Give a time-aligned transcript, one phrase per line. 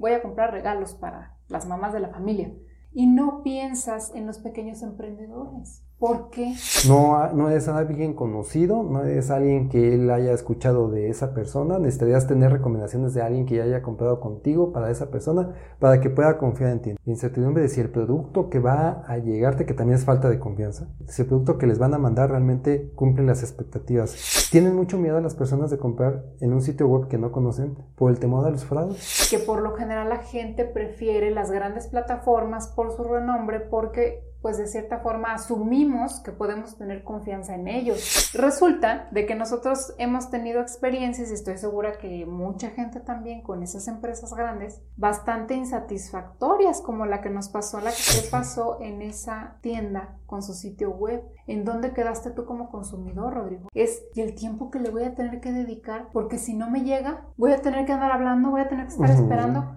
[0.00, 2.52] voy a comprar regalos para las mamás de la familia.
[2.90, 5.86] Y no piensas en los pequeños emprendedores.
[6.00, 6.54] ¿Por qué?
[6.88, 11.78] No, no es alguien conocido, no es alguien que él haya escuchado de esa persona.
[11.78, 16.08] Necesitarías tener recomendaciones de alguien que ya haya comprado contigo para esa persona, para que
[16.08, 16.90] pueda confiar en ti.
[17.04, 20.38] La incertidumbre de si el producto que va a llegarte, que también es falta de
[20.38, 24.48] confianza, si el producto que les van a mandar realmente cumple las expectativas.
[24.50, 27.76] Tienen mucho miedo a las personas de comprar en un sitio web que no conocen
[27.94, 29.28] por el temor de los fraudes.
[29.30, 34.58] Que por lo general la gente prefiere las grandes plataformas por su renombre porque pues
[34.58, 38.32] de cierta forma asumimos que podemos tener confianza en ellos.
[38.34, 43.62] Resulta de que nosotros hemos tenido experiencias y estoy segura que mucha gente también con
[43.62, 49.58] esas empresas grandes bastante insatisfactorias como la que nos pasó, la que pasó en esa
[49.60, 51.22] tienda con su sitio web.
[51.46, 53.68] ¿En dónde quedaste tú como consumidor, Rodrigo?
[53.74, 57.26] Es el tiempo que le voy a tener que dedicar porque si no me llega,
[57.36, 59.76] voy a tener que andar hablando, voy a tener que estar esperando.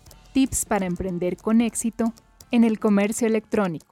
[0.33, 2.13] tips para emprender con éxito
[2.51, 3.85] en el comercio electrónico.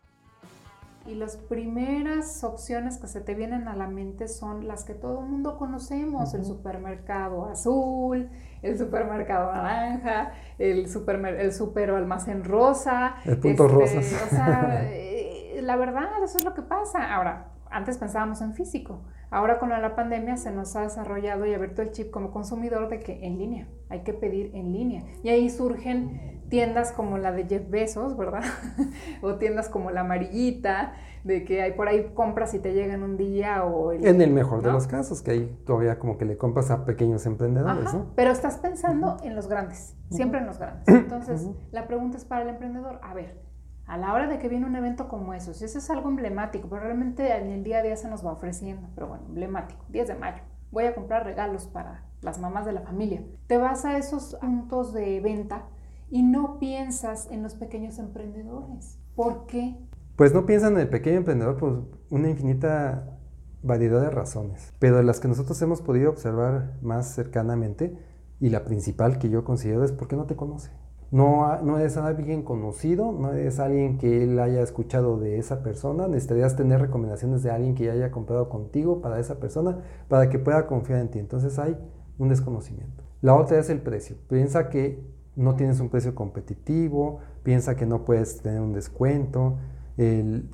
[1.06, 5.22] Y las primeras opciones que se te vienen a la mente son las que todo
[5.22, 8.30] el mundo conocemos, el supermercado azul,
[8.62, 13.16] el supermercado naranja, el super, el super almacén rosa.
[13.26, 14.23] El punto este, rosas.
[14.23, 17.16] O sea, eh, la verdad, eso es lo que pasa.
[17.16, 19.02] Ahora, antes pensábamos en físico.
[19.32, 23.00] Ahora con la pandemia se nos ha desarrollado y abierto el chip como consumidor de
[23.00, 25.04] que en línea, hay que pedir en línea.
[25.23, 28.44] Y ahí surgen tiendas como la de Jeff Bezos, ¿verdad?
[29.22, 33.17] o tiendas como la amarillita, de que hay por ahí compras y te llegan un
[33.17, 33.92] día o...
[33.92, 37.26] en el mejor de los casos, que ahí todavía como que le compras a pequeños
[37.26, 38.08] emprendedores, ¿no?
[38.16, 40.88] Pero estás pensando en los grandes, siempre en los grandes.
[40.88, 43.48] Entonces, la pregunta es para el emprendedor, a ver,
[43.89, 46.70] a la hora de que viene un evento como eso, si eso es algo emblemático,
[46.70, 50.10] pero realmente en el día a día se nos va ofreciendo, pero bueno, emblemático, 10
[50.10, 53.23] de mayo, voy a comprar regalos para las mamás de la familia.
[53.48, 55.66] Te vas a esos puntos de venta
[56.11, 58.99] y no piensas en los pequeños emprendedores.
[59.16, 59.76] ¿Por qué?
[60.16, 63.17] Pues no piensan en el pequeño emprendedor por una infinita
[63.64, 67.98] variedad de razones, pero las que nosotros hemos podido observar más cercanamente,
[68.39, 70.72] y la principal que yo considero es porque no te conoce.
[71.11, 76.08] No, no es alguien conocido, no es alguien que él haya escuchado de esa persona.
[76.08, 80.37] Necesitarías tener recomendaciones de alguien que ya haya comprado contigo para esa persona, para que
[80.37, 81.19] pueda confiar en ti.
[81.19, 81.77] Entonces hay
[82.19, 83.03] un desconocimiento.
[83.21, 84.17] La otra es el precio.
[84.30, 85.03] Piensa que
[85.36, 89.58] no tienes un precio competitivo, piensa que no puedes tener un descuento,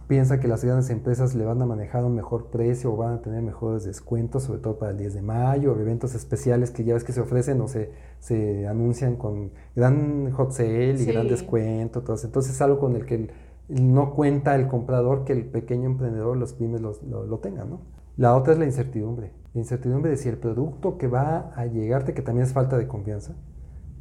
[0.08, 3.22] piensa que las grandes empresas le van a manejar un mejor precio o van a
[3.22, 6.96] tener mejores descuentos, sobre todo para el 10 de mayo, o eventos especiales que ya
[6.96, 12.00] ves que se ofrecen o se, se anuncian con gran hot sale y gran descuento.
[12.00, 13.30] Entonces, entonces es algo con el que
[13.68, 17.70] no cuenta el comprador que el pequeño emprendedor, los pymes lo, lo tengan.
[17.70, 17.82] ¿no?
[18.18, 19.32] La otra es la incertidumbre.
[19.54, 22.88] La incertidumbre de si el producto que va a llegarte, que también es falta de
[22.88, 23.36] confianza,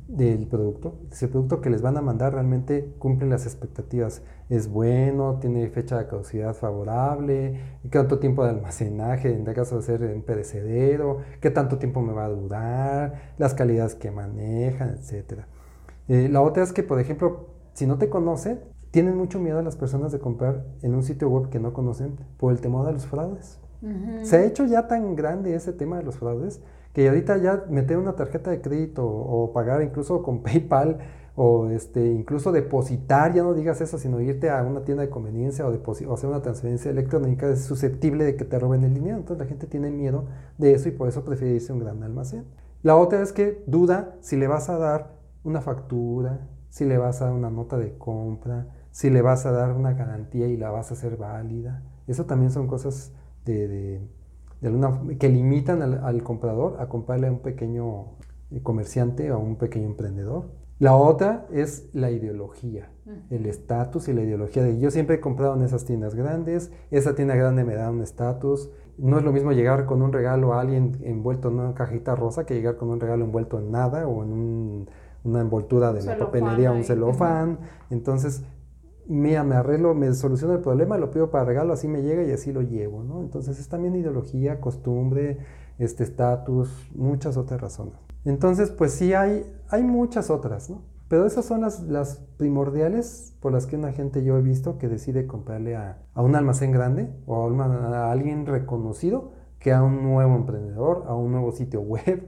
[0.09, 4.23] del producto, ese producto que les van a mandar realmente cumple las expectativas.
[4.51, 7.61] Es bueno, tiene fecha de caducidad favorable,
[7.91, 12.27] cuánto tiempo de almacenaje, en caso de ser en perecedero, qué tanto tiempo me va
[12.27, 15.45] a durar, las calidades que manejan, etc.
[16.09, 18.61] Eh, la otra es que, por ejemplo, si no te conocen,
[18.91, 22.17] tienen mucho miedo a las personas de comprar en un sitio web que no conocen
[22.37, 23.59] por el temor de los fraudes.
[24.23, 26.63] Se ha hecho ya tan grande ese tema de los fraudes
[26.95, 30.99] que ahorita ya meter una tarjeta de crédito o pagar incluso con PayPal
[31.37, 35.67] o este, incluso depositar, ya no digas eso, sino irte a una tienda de conveniencia
[35.67, 39.17] o, o, hacer una transferencia electrónica es susceptible de que te roben el dinero.
[39.17, 40.27] Entonces la gente tiene miedo
[40.59, 42.45] de eso y por eso prefiere irse a un gran almacén.
[42.83, 47.21] La otra es que duda si le vas a dar una factura, si le vas
[47.21, 50.71] a dar una nota de compra, si le vas a dar una garantía y la
[50.71, 51.83] vas a hacer válida.
[52.07, 53.13] Eso también son cosas
[53.45, 54.01] de
[55.19, 58.17] que limitan al, comprador a comprarle a un pequeño
[58.51, 60.51] eh, comerciante o a un pequeño emprendedor.
[60.79, 62.91] La otra es la ideología,
[63.31, 67.15] el estatus y la ideología de yo siempre he comprado en esas tiendas grandes, esa
[67.15, 70.61] tienda grande me da un estatus, no es lo mismo llegar con un regalo a
[70.61, 74.25] alguien envuelto en una cajita rosa que llegar con un regalo envuelto en nada o
[74.25, 74.89] en
[75.25, 77.59] una envoltura de la papelería, un celofán.
[77.91, 78.45] Entonces,
[79.07, 82.33] mira, me arreglo, me soluciono el problema, lo pido para regalo, así me llega y
[82.33, 83.21] así lo llevo, ¿no?
[83.21, 85.39] Entonces es también ideología, costumbre,
[85.79, 87.95] este estatus, muchas otras razones.
[88.25, 90.83] Entonces, pues sí hay, hay muchas otras, ¿no?
[91.09, 94.89] Pero esas son las, las primordiales por las que una gente yo he visto que
[94.89, 100.35] decide comprarle a, a un almacén grande o a, alguien reconocido que a un nuevo
[100.35, 102.27] emprendedor, a un nuevo sitio web.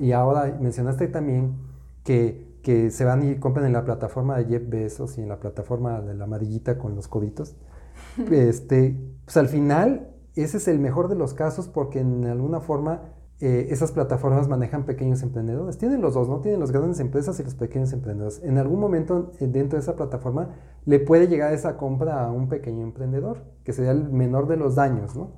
[0.00, 1.56] y ahora mencionaste también
[2.04, 5.40] que, que, se van y compran en la plataforma de Jeff Bezos y en la
[5.40, 7.56] plataforma de la amarillita con los coditos.
[8.30, 8.94] este,
[9.24, 13.68] pues al final, ese es el mejor de los casos porque en alguna forma eh,
[13.70, 15.78] esas plataformas manejan pequeños emprendedores.
[15.78, 16.40] Tienen los dos, ¿no?
[16.40, 18.42] Tienen las grandes empresas y los pequeños emprendedores.
[18.44, 20.50] En algún momento eh, dentro de esa plataforma
[20.84, 24.74] le puede llegar esa compra a un pequeño emprendedor, que sería el menor de los
[24.74, 25.32] daños, ¿no?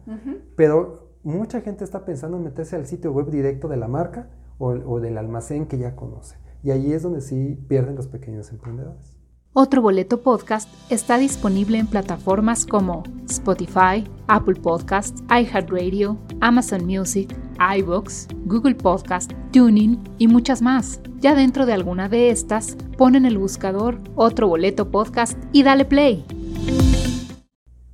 [0.56, 4.70] Pero mucha gente está pensando en meterse al sitio web directo de la marca o,
[4.70, 6.36] o del almacén que ya conoce.
[6.62, 9.16] Y ahí es donde sí pierden los pequeños emprendedores.
[9.52, 17.34] Otro Boleto Podcast está disponible en plataformas como Spotify, Apple Podcasts, iHeartRadio, Amazon Music,
[17.78, 21.00] iBooks, Google Podcast, Tuning y muchas más.
[21.18, 25.84] Ya dentro de alguna de estas, pon en el buscador Otro Boleto Podcast y dale
[25.84, 26.24] play.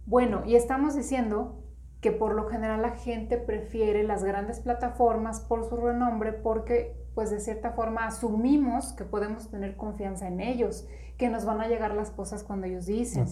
[0.04, 1.62] Bueno, y estamos diciendo
[2.00, 7.30] que por lo general la gente prefiere las grandes plataformas por su renombre porque pues
[7.30, 10.86] de cierta forma asumimos que podemos tener confianza en ellos,
[11.16, 13.24] que nos van a llegar las cosas cuando ellos dicen,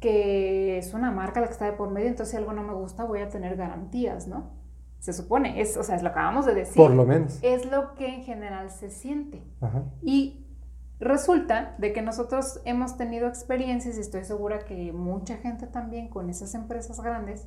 [0.00, 2.74] que es una marca la que está de por medio, entonces si algo no me
[2.74, 4.50] gusta voy a tener garantías, ¿no?
[4.98, 6.76] Se supone, es, o sea, es lo que acabamos de decir.
[6.76, 7.38] Por lo menos.
[7.42, 9.44] Es lo que en general se siente.
[10.02, 10.44] Y
[10.98, 16.30] resulta de que nosotros hemos tenido experiencias, y estoy segura que mucha gente también con
[16.30, 17.46] esas empresas grandes,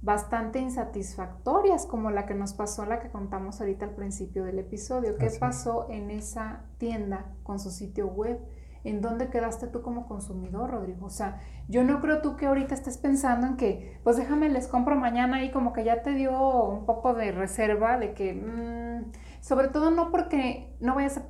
[0.00, 5.16] bastante insatisfactorias, como la que nos pasó, la que contamos ahorita al principio del episodio.
[5.16, 8.38] ¿Qué pasó en esa tienda con su sitio web?
[8.84, 11.06] ¿En dónde quedaste tú como consumidor, Rodrigo?
[11.06, 14.68] O sea, yo no creo tú que ahorita estés pensando en que, pues déjame, les
[14.68, 19.10] compro mañana y como que ya te dio un poco de reserva de que, mm,
[19.40, 21.20] sobre todo no porque no vayas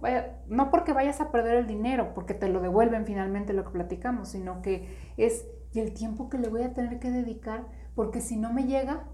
[0.47, 4.29] no porque vayas a perder el dinero, porque te lo devuelven finalmente lo que platicamos,
[4.29, 7.67] sino que es y el tiempo que le voy a tener que dedicar
[7.99, 9.09] porque si no me llega,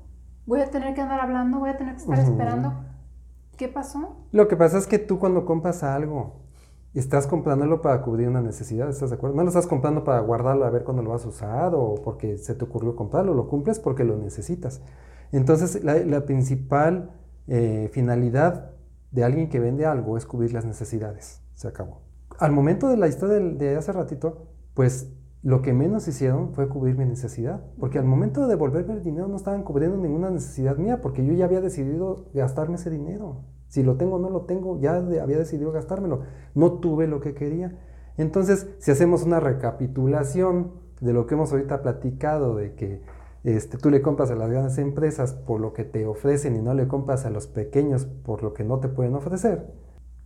[0.45, 2.85] voy a tener que andar hablando, voy a tener que estar esperando.
[3.57, 4.27] ¿Qué pasó?
[4.31, 6.43] Lo que pasa es que tú cuando compras algo,
[6.93, 9.37] estás comprándolo para cubrir una necesidad, ¿estás de acuerdo?
[9.37, 12.37] No lo estás comprando para guardarlo a ver cuándo lo vas a usar o porque
[12.37, 14.83] se te ocurrió comprarlo, lo cumples porque lo necesitas.
[15.33, 17.11] Entonces, la, principal
[17.47, 18.73] eh, finalidad
[19.13, 21.41] de alguien que vende algo es cubrir las necesidades.
[21.55, 22.03] Se acabó.
[22.39, 25.11] Al momento de la historia de, de hace ratito, pues
[25.45, 29.29] lo que menos hicieron fue cubrir mi necesidad, porque al momento de devolverme el dinero
[29.29, 33.45] no estaban cubriendo ninguna necesidad mía, porque yo ya había decidido gastarme ese dinero.
[33.69, 36.23] Si lo tengo o no lo tengo, ya había decidido gastármelo.
[36.55, 37.79] No tuve lo que quería.
[38.17, 43.03] Entonces, si hacemos una recapitulación de lo que hemos ahorita platicado, de que
[43.43, 46.73] este, tú le compras a las grandes empresas por lo que te ofrecen y no
[46.73, 49.67] le compras a los pequeños por lo que no te pueden ofrecer,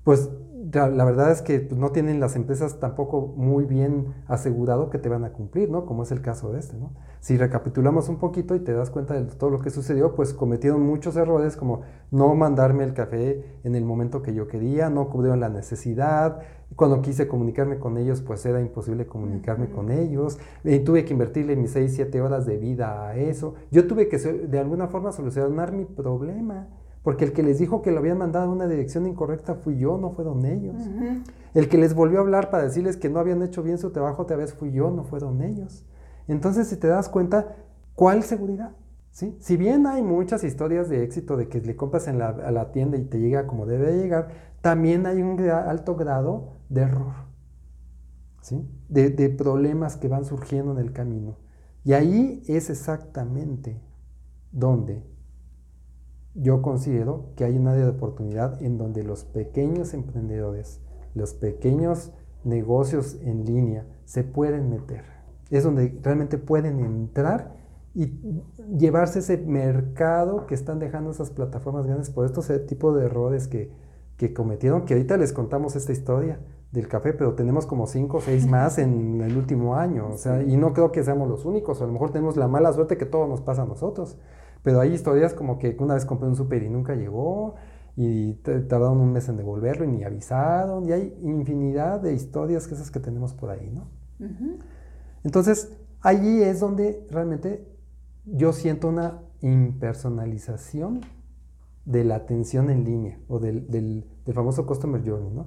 [0.09, 0.31] pues
[0.73, 5.11] la verdad es que pues, no tienen las empresas tampoco muy bien asegurado que te
[5.11, 5.85] van a cumplir, ¿no?
[5.85, 6.93] Como es el caso de este, ¿no?
[7.21, 10.81] Si recapitulamos un poquito y te das cuenta de todo lo que sucedió, pues cometieron
[10.81, 15.41] muchos errores como no mandarme el café en el momento que yo quería, no cubrieron
[15.41, 16.39] la necesidad,
[16.75, 21.55] cuando quise comunicarme con ellos, pues era imposible comunicarme con ellos, y tuve que invertirle
[21.55, 25.71] mis 6, 7 horas de vida a eso, yo tuve que de alguna forma solucionar
[25.73, 26.67] mi problema.
[27.09, 29.97] Porque el que les dijo que lo habían mandado a una dirección incorrecta fui yo,
[29.97, 30.77] no fueron ellos.
[31.55, 34.25] El que les volvió a hablar para decirles que no habían hecho bien su trabajo
[34.25, 35.87] otra vez fui yo, no fueron ellos.
[36.27, 37.57] Entonces, si te das cuenta,
[37.95, 38.73] ¿cuál seguridad?
[39.11, 39.35] ¿Sí?
[39.41, 42.73] Si bien hay muchas historias de éxito de que le compras en la, a la
[42.73, 44.29] tienda y te llega como debe llegar,
[44.61, 47.15] también hay un alto grado de error,
[48.43, 48.69] ¿sí?
[48.91, 51.39] de, de problemas que van surgiendo en el camino.
[51.85, 53.81] Y ahí es exactamente
[54.53, 55.03] donde
[56.35, 60.81] yo considero que hay un área de oportunidad en donde los pequeños emprendedores,
[61.15, 62.13] los pequeños
[62.45, 65.05] negocios en línea se pueden meter.
[65.51, 67.57] Es donde realmente pueden entrar
[67.95, 68.21] y
[68.77, 73.73] llevarse ese mercado que están dejando esas plataformas grandes por estos tipo de errores que,
[74.17, 78.21] que cometieron, que ahorita les contamos esta historia del café, pero tenemos como cinco o
[78.21, 81.81] seis más en el último año, o sea, y no creo que seamos los únicos,
[81.81, 84.19] a lo mejor tenemos la mala suerte que todo nos pasa a nosotros.
[84.63, 87.55] Pero hay historias como que una vez compré un súper y nunca llegó,
[87.97, 92.75] y tardaron un mes en devolverlo y ni avisaron, y hay infinidad de historias que
[92.75, 93.89] esas que tenemos por ahí, ¿no?
[95.25, 97.67] Entonces, allí es donde realmente
[98.25, 101.01] yo siento una impersonalización
[101.85, 105.47] de la atención en línea o del, del, del famoso Customer Journey, ¿no?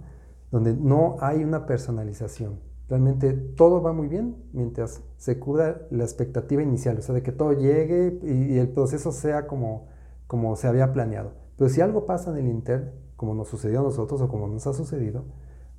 [0.51, 2.59] donde no hay una personalización.
[2.91, 7.31] Realmente todo va muy bien mientras se cura la expectativa inicial, o sea, de que
[7.31, 9.87] todo llegue y, y el proceso sea como,
[10.27, 11.31] como se había planeado.
[11.57, 14.67] Pero si algo pasa en el Inter, como nos sucedió a nosotros o como nos
[14.67, 15.23] ha sucedido,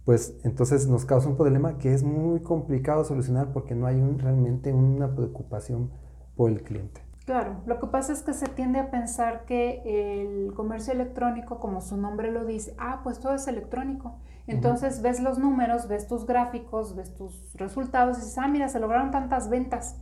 [0.06, 4.18] pues entonces nos causa un problema que es muy complicado solucionar porque no hay un,
[4.18, 5.90] realmente una preocupación
[6.34, 7.02] por el cliente.
[7.26, 11.82] Claro, lo que pasa es que se tiende a pensar que el comercio electrónico, como
[11.82, 14.14] su nombre lo dice, ah, pues todo es electrónico.
[14.46, 18.80] Entonces ves los números, ves tus gráficos, ves tus resultados y dices, ah, mira, se
[18.80, 19.96] lograron tantas ventas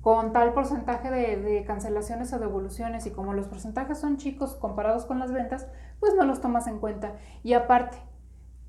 [0.00, 5.04] con tal porcentaje de, de, cancelaciones o devoluciones y como los porcentajes son chicos comparados
[5.04, 5.66] con las ventas,
[6.00, 7.16] pues no los tomas en cuenta.
[7.42, 7.98] Y aparte,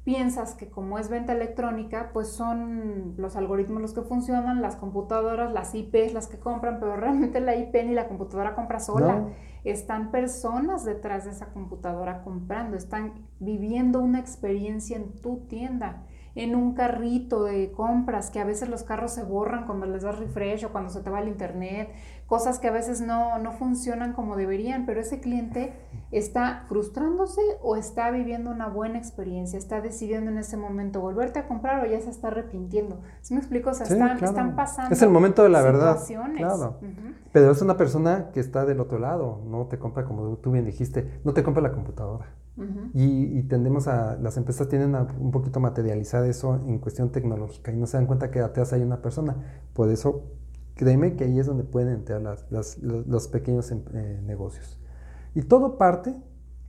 [0.04, 5.52] piensas que como es venta electrónica, pues son los algoritmos los que funcionan, las computadoras,
[5.54, 9.28] las IPs las que compran, pero realmente la IP ni la computadora compra sola.
[9.64, 16.04] Están personas detrás de esa computadora comprando, están viviendo una experiencia en tu tienda
[16.36, 20.18] en un carrito de compras, que a veces los carros se borran cuando les das
[20.20, 21.92] refresh o cuando se te va el internet,
[22.28, 25.74] cosas que a veces no, no funcionan como deberían, pero ese cliente
[26.12, 31.48] está frustrándose o está viviendo una buena experiencia, está decidiendo en ese momento volverte a
[31.48, 33.02] comprar o ya se está arrepintiendo.
[33.22, 33.72] ¿Sí me explico?
[33.72, 34.94] O sea, están, están, pasando.
[34.94, 35.98] Es el momento de la verdad.
[36.38, 36.78] Claro.
[37.32, 40.66] Pero es una persona que está del otro lado, no te compra como tú bien
[40.66, 42.28] dijiste, no te compra la computadora
[42.94, 47.88] y, tendemos a, las empresas tienen un poquito materializar eso en cuestión tecnológica y no
[47.88, 49.36] se dan cuenta que atrás hay una persona.
[49.74, 50.24] Por eso,
[50.76, 54.80] créeme que ahí es donde pueden entrar las, los, pequeños em, eh, negocios.
[55.36, 56.16] Y todo parte,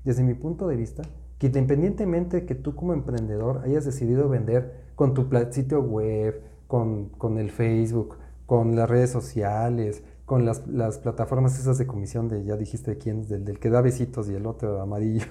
[0.04, 1.02] desde mi punto de vista,
[1.38, 7.08] que independientemente de que tú como emprendedor hayas decidido vender con tu sitio web, con,
[7.10, 8.16] con el Facebook,
[8.46, 13.26] con las redes sociales, con las, las, plataformas esas de comisión de, ya dijiste quién,
[13.26, 15.26] del, del que da besitos y el otro amarillo.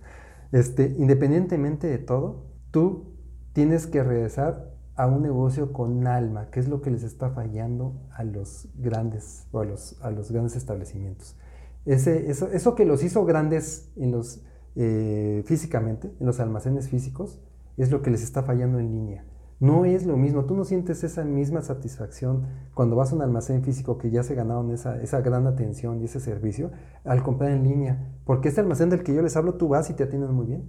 [0.52, 3.12] este, independientemente de todo, tú
[3.52, 8.00] tienes que regresar a un negocio con alma, que es lo que les está fallando
[8.10, 11.36] a los grandes, o a los, a los grandes establecimientos.
[11.84, 14.42] Ese, eso, eso que los hizo grandes en los,
[14.76, 17.38] eh, físicamente, en los almacenes físicos,
[17.76, 19.26] es lo que les está fallando en línea.
[19.60, 23.64] No es lo mismo, tú no sientes esa misma satisfacción cuando vas a un almacén
[23.64, 26.70] físico que ya se ganaron esa, esa gran atención y ese servicio
[27.04, 28.14] al comprar en línea.
[28.24, 30.68] Porque este almacén del que yo les hablo, tú vas y te atienden muy bien.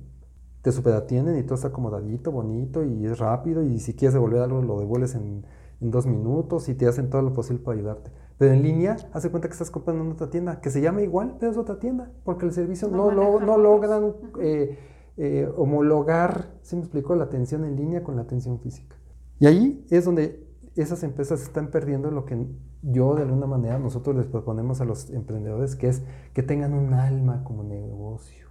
[0.64, 4.62] Te superatienden y todo está acomodadito, bonito y es rápido y si quieres devolver algo
[4.62, 5.46] lo devuelves en,
[5.82, 8.12] en dos minutos y te hacen todo lo posible para ayudarte.
[8.38, 11.36] Pero en línea, hace cuenta que estás comprando en otra tienda, que se llama igual,
[11.40, 14.16] pero es otra tienda, porque el servicio no, no, no logran...
[14.40, 14.78] Eh,
[15.22, 18.96] eh, homologar, se me explicó, la atención en línea con la atención física.
[19.38, 20.48] Y ahí es donde
[20.78, 22.48] esas empresas están perdiendo lo que
[22.82, 26.94] yo de alguna manera nosotros les proponemos a los emprendedores, que es que tengan un
[26.94, 28.48] alma como negocio,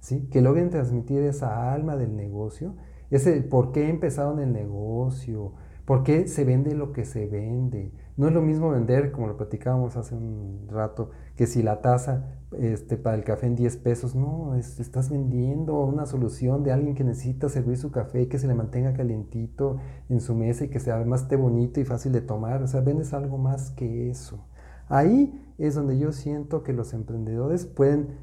[0.00, 0.28] ¿sí?
[0.32, 2.74] que logren transmitir esa alma del negocio,
[3.12, 5.52] ese por qué empezaron el negocio,
[5.84, 7.92] por qué se vende lo que se vende.
[8.16, 12.38] No es lo mismo vender, como lo platicábamos hace un rato, que si la tasa
[12.52, 17.02] este, para el café en 10 pesos, no, estás vendiendo una solución de alguien que
[17.02, 19.78] necesita servir su café y que se le mantenga calientito
[20.08, 22.82] en su mesa y que sea además esté bonito y fácil de tomar, o sea,
[22.82, 24.46] vendes algo más que eso.
[24.88, 28.18] Ahí es donde yo siento que los emprendedores pueden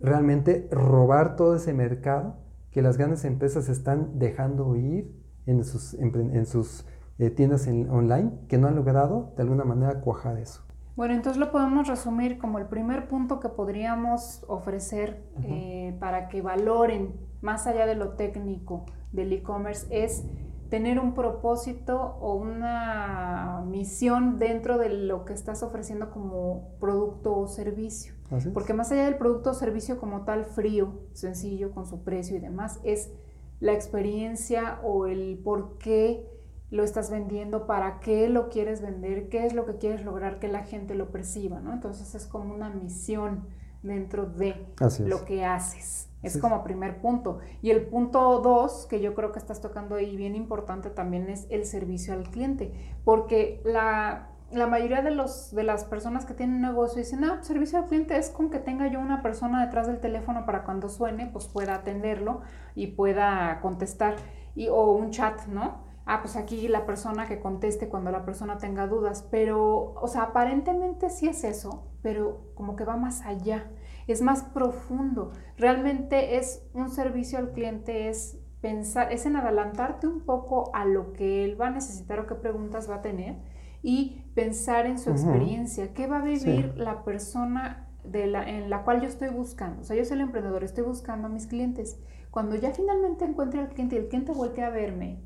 [0.00, 2.36] realmente robar todo ese mercado
[2.70, 5.14] que las grandes empresas están dejando ir
[5.46, 6.86] en sus, en sus
[7.18, 10.62] eh, tiendas online que no han logrado de alguna manera cuajar eso.
[10.96, 16.40] Bueno, entonces lo podemos resumir como el primer punto que podríamos ofrecer eh, para que
[16.40, 20.24] valoren más allá de lo técnico del e-commerce es
[20.70, 27.46] tener un propósito o una misión dentro de lo que estás ofreciendo como producto o
[27.46, 28.14] servicio.
[28.52, 32.40] Porque más allá del producto o servicio como tal frío, sencillo, con su precio y
[32.40, 33.12] demás, es
[33.60, 36.26] la experiencia o el por qué
[36.70, 40.48] lo estás vendiendo, para qué lo quieres vender, qué es lo que quieres lograr que
[40.48, 41.72] la gente lo perciba, ¿no?
[41.72, 43.44] Entonces es como una misión
[43.82, 44.66] dentro de
[45.00, 46.08] lo que haces.
[46.22, 47.38] Es como primer punto.
[47.62, 51.46] Y el punto dos, que yo creo que estás tocando ahí bien importante también, es
[51.50, 52.72] el servicio al cliente.
[53.04, 57.78] Porque la, la mayoría de, los, de las personas que tienen negocio dicen, ah, servicio
[57.78, 61.28] al cliente es con que tenga yo una persona detrás del teléfono para cuando suene,
[61.32, 62.40] pues pueda atenderlo
[62.74, 64.16] y pueda contestar.
[64.56, 65.85] Y, o un chat, ¿no?
[66.06, 70.22] Ah, pues aquí la persona que conteste cuando la persona tenga dudas, pero, o sea,
[70.22, 73.70] aparentemente sí es eso, pero como que va más allá,
[74.06, 75.32] es más profundo.
[75.58, 81.12] Realmente es un servicio al cliente, es pensar, es en adelantarte un poco a lo
[81.12, 83.36] que él va a necesitar o qué preguntas va a tener
[83.82, 88.84] y pensar en su experiencia, qué va a vivir la persona de la, en la
[88.84, 89.82] cual yo estoy buscando.
[89.82, 91.98] O sea, yo soy el emprendedor, estoy buscando a mis clientes.
[92.30, 95.20] Cuando ya finalmente encuentre al cliente y el cliente voltea a verme,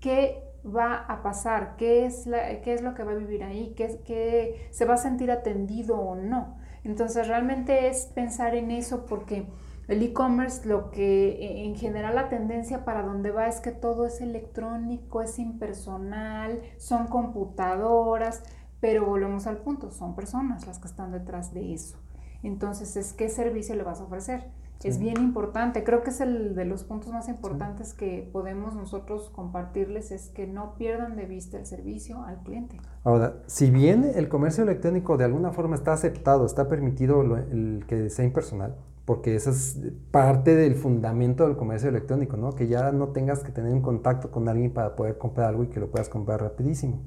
[0.00, 1.76] ¿qué va a pasar?
[1.76, 3.74] ¿Qué es, la, qué es lo que va a vivir ahí?
[3.76, 6.58] ¿Qué, ¿Qué se va a sentir atendido o no?
[6.84, 9.46] Entonces, realmente es pensar en eso porque
[9.88, 14.06] el e-commerce, lo que e, en general la tendencia para donde va es que todo
[14.06, 18.42] es electrónico, es impersonal, son computadoras,
[18.80, 21.98] pero volvemos al punto, son personas las que están detrás de eso.
[22.42, 24.50] Entonces, es qué servicio le vas a ofrecer.
[24.84, 29.28] Es bien importante, creo que es el de los puntos más importantes que podemos nosotros
[29.30, 32.80] compartirles, es que no pierdan de vista el servicio al cliente.
[33.02, 38.08] Ahora, si bien el comercio electrónico de alguna forma está aceptado, está permitido el que
[38.08, 39.80] sea impersonal, porque esa es
[40.12, 42.52] parte del fundamento del comercio electrónico, ¿no?
[42.52, 45.68] Que ya no tengas que tener un contacto con alguien para poder comprar algo y
[45.68, 47.02] que lo puedas comprar rapidísimo.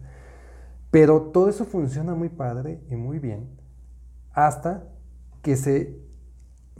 [0.89, 3.47] Pero todo eso funciona muy padre y muy bien
[4.33, 4.83] hasta
[5.41, 6.10] que se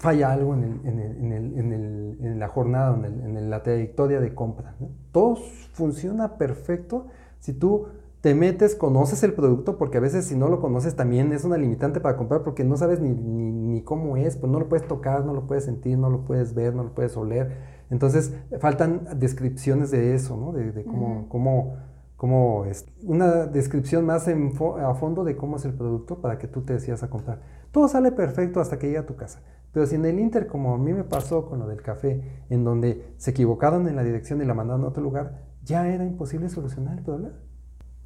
[0.01, 4.75] falla algo en, en, la jornada, en, la trayectoria de compra.
[5.11, 5.35] Todo
[5.73, 7.05] funciona perfecto
[7.39, 7.85] si tú
[8.21, 11.57] te metes, conoces el producto, porque a veces si no lo conoces también es una
[11.57, 15.23] limitante para comprar porque no sabes ni, ni, cómo es, pues no lo puedes tocar,
[15.23, 17.57] no lo puedes sentir, no lo puedes ver, no lo puedes oler.
[17.91, 20.51] Entonces faltan descripciones de eso, ¿no?
[20.51, 21.75] De, cómo, cómo,
[22.17, 22.87] cómo, es.
[23.03, 27.03] Una descripción más a fondo de cómo es el producto para que tú te decidas
[27.03, 27.41] a comprar.
[27.71, 29.41] Todo sale perfecto hasta que llega a tu casa.
[29.71, 32.63] Pero si en el Inter, como a mí me pasó con lo del café, en
[32.63, 36.49] donde se equivocaron en la dirección y la mandaron a otro lugar, ya era imposible
[36.49, 37.35] solucionar el problema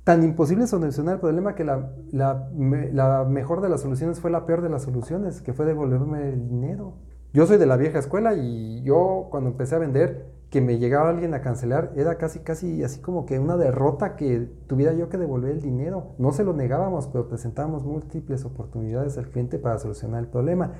[0.06, 4.62] tan imposible solucionar el problema que la, la, mejor de las soluciones fue la peor
[4.62, 6.94] de las soluciones, que fue devolverme el dinero.
[7.34, 11.10] Yo soy de la vieja escuela y yo cuando empecé a vender, que me llegaba
[11.10, 15.18] alguien a cancelar, era casi, casi así como que una derrota que tuviera yo que
[15.18, 16.14] devolver el dinero.
[16.20, 20.74] No se lo negábamos, pero presentábamos múltiples oportunidades al cliente para solucionar el problema.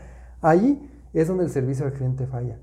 [0.46, 2.60] Ahí es donde el servicio al cliente falla.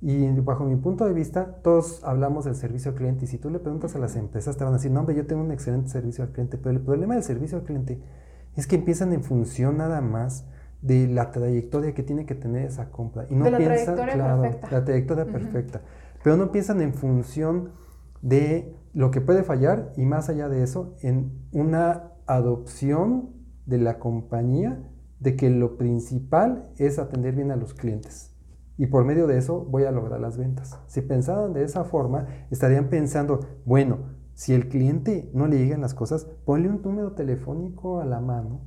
[0.00, 3.50] Y bajo mi punto de vista, todos hablamos del servicio al cliente y si tú
[3.50, 5.90] le preguntas a las empresas te van a decir, no hombre, yo tengo un excelente
[5.90, 8.00] servicio al cliente, pero el problema del servicio al cliente
[8.54, 10.46] es que empiezan en función nada más
[10.80, 13.26] de la trayectoria que tiene que tener esa compra.
[13.28, 14.70] Y no de la piensan, trayectoria claro, perfecta.
[14.70, 15.80] la trayectoria perfecta,
[16.24, 17.72] pero no piensan en función
[18.22, 23.30] de lo que puede fallar y más allá de eso, en una adopción
[23.66, 24.78] de la compañía
[25.20, 28.32] de que lo principal es atender bien a los clientes.
[28.78, 30.78] Y por medio de eso voy a lograr las ventas.
[30.86, 35.94] Si pensaran de esa forma, estarían pensando, bueno, si el cliente no le llegan las
[35.94, 38.60] cosas, ponle un número telefónico a la mano,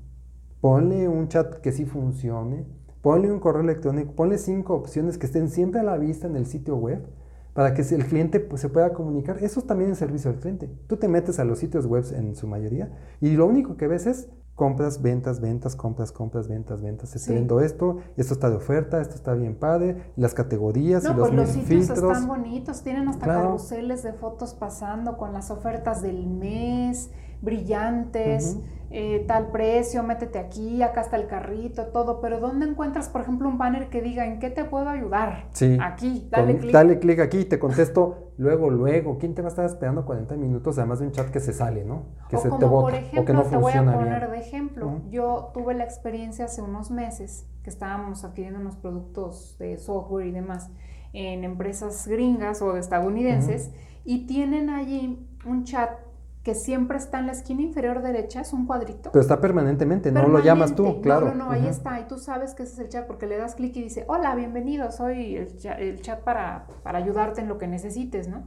[0.61, 2.65] ponle un chat que sí funcione,
[3.01, 6.47] ponle un correo electrónico, ponle cinco opciones que estén siempre a la vista en el
[6.47, 7.07] sitio web
[7.53, 9.43] para que el cliente pues, se pueda comunicar.
[9.43, 10.69] Eso es también el servicio al cliente.
[10.87, 14.07] Tú te metes a los sitios web en su mayoría y lo único que ves
[14.07, 14.29] es
[14.59, 17.15] compras, ventas, ventas, compras, compras, ventas, ventas.
[17.15, 21.15] Estoy viendo esto, esto está de oferta, esto está bien padre, las categorías y los,
[21.15, 26.27] pues los sitios están bonitos, tienen hasta carruseles de fotos pasando con las ofertas del
[26.27, 27.09] mes,
[27.41, 28.57] brillantes.
[28.91, 33.47] Eh, tal precio, métete aquí, acá está el carrito, todo, pero ¿dónde encuentras, por ejemplo,
[33.47, 35.45] un banner que diga en qué te puedo ayudar?
[35.51, 35.77] Sí.
[35.79, 36.71] Aquí, dale clic.
[36.71, 39.19] Dale clic aquí y te contesto luego, luego.
[39.19, 41.85] ¿Quién te va a estar esperando 40 minutos además de un chat que se sale,
[41.85, 42.05] ¿no?
[42.29, 44.19] Que o se como te bota, por ejemplo, o que no te voy a poner
[44.21, 44.31] bien.
[44.31, 45.01] de ejemplo.
[45.11, 50.31] Yo tuve la experiencia hace unos meses que estábamos adquiriendo unos productos de software y
[50.31, 50.71] demás
[51.13, 53.71] en empresas gringas o estadounidenses
[54.03, 55.91] y tienen allí un chat
[56.49, 59.11] que siempre está en la esquina inferior derecha, es un cuadrito.
[59.11, 61.27] Pero está permanentemente, no lo llamas tú, claro.
[61.27, 63.37] No, no, no, ahí está, y tú sabes que ese es el chat porque le
[63.37, 67.49] das clic y dice, hola, bienvenido, soy el chat, el chat para, para ayudarte en
[67.49, 68.45] lo que necesites, ¿no?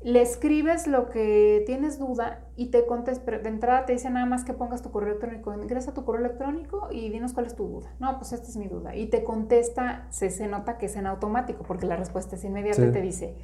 [0.00, 4.26] Le escribes lo que tienes duda y te contesta, pero de entrada te dice nada
[4.26, 7.66] más que pongas tu correo electrónico, ingresa tu correo electrónico y dinos cuál es tu
[7.66, 7.90] duda.
[7.98, 8.94] No, pues esta es mi duda.
[8.94, 12.86] Y te contesta, se, se nota que es en automático porque la respuesta es inmediata
[12.86, 13.34] y te dice,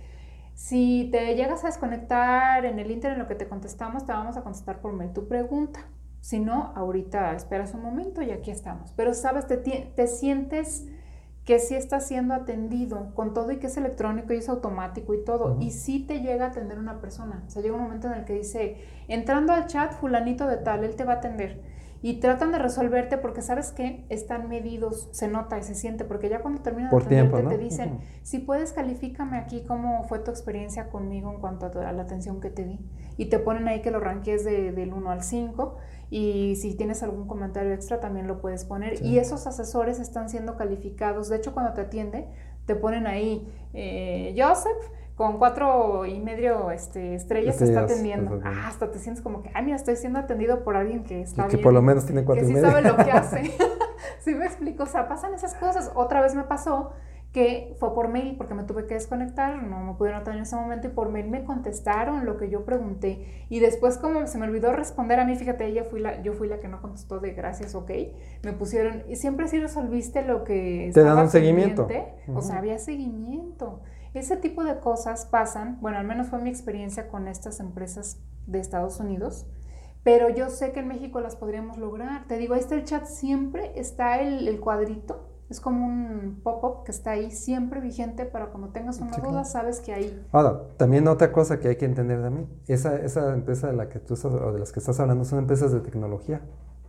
[0.57, 4.39] si te llegas a desconectar en el Inter en lo que te contestamos, te vamos
[4.39, 5.81] a contestar por mail tu pregunta.
[6.23, 8.91] Si no, ahorita esperas un momento y aquí estamos.
[8.97, 10.87] Pero sabes, te, te sientes
[11.45, 15.23] que sí está siendo atendido con todo y que es electrónico y es automático y
[15.23, 15.59] todo.
[15.61, 17.45] Y sí te llega a atender una persona.
[17.47, 20.85] O sea, llega un momento en el que dice, entrando al chat, fulanito de tal,
[20.85, 21.61] él te va a atender.
[22.07, 26.29] Y tratan de resolverte porque sabes que están medidos, se nota y se siente, porque
[26.29, 27.59] ya cuando terminan de Por tiempo, atenderte ¿no?
[27.59, 31.81] te dicen, si puedes, califícame aquí cómo fue tu experiencia conmigo en cuanto a, tu-
[31.81, 32.79] a la atención que te di.
[33.17, 37.03] Y te ponen ahí que lo ranquees de- del 1 al 5 y si tienes
[37.03, 38.99] algún comentario extra también lo puedes poner.
[38.99, 39.05] Sí.
[39.09, 41.29] Y esos asesores están siendo calificados.
[41.29, 42.29] De hecho, cuando te atiende,
[42.67, 48.41] te ponen ahí, eh, Joseph, con cuatro y medio este, estrellas te está atendiendo.
[48.45, 51.49] Ah, hasta te sientes como que, ay, mira, estoy siendo atendido por alguien que está
[51.49, 52.71] que por lo menos tiene cuatro que y sí medio.
[52.71, 53.51] sabe lo que hace.
[54.21, 55.91] sí me explico, o sea, pasan esas cosas.
[55.95, 56.93] Otra vez me pasó
[57.33, 60.57] que fue por mail porque me tuve que desconectar, no me pudieron atender en ese
[60.57, 64.47] momento y por mail me contestaron lo que yo pregunté y después como se me
[64.47, 67.33] olvidó responder a mí, fíjate, ella fui la, yo fui la que no contestó de
[67.33, 67.91] gracias, ok,
[68.43, 71.87] me pusieron y siempre sí resolviste lo que te dan un seguimiento,
[72.35, 73.81] o sea, había seguimiento.
[74.17, 78.61] Ese tipo de cosas pasan, bueno, al menos fue mi experiencia con estas empresas de
[78.61, 79.47] Estados Unidos,
[80.03, 82.27] pero yo sé que en México las podríamos lograr.
[82.27, 86.85] Te digo, ahí está el chat, siempre está el, el cuadrito es como un pop-up
[86.85, 90.27] que está ahí siempre vigente para cuando tengas una duda, sabes que ahí.
[90.33, 94.01] Ahora, también otra cosa que hay que entender también, esa, esa empresa de la que
[94.01, 96.43] tú estás, o de las que estás hablando son empresas de tecnología,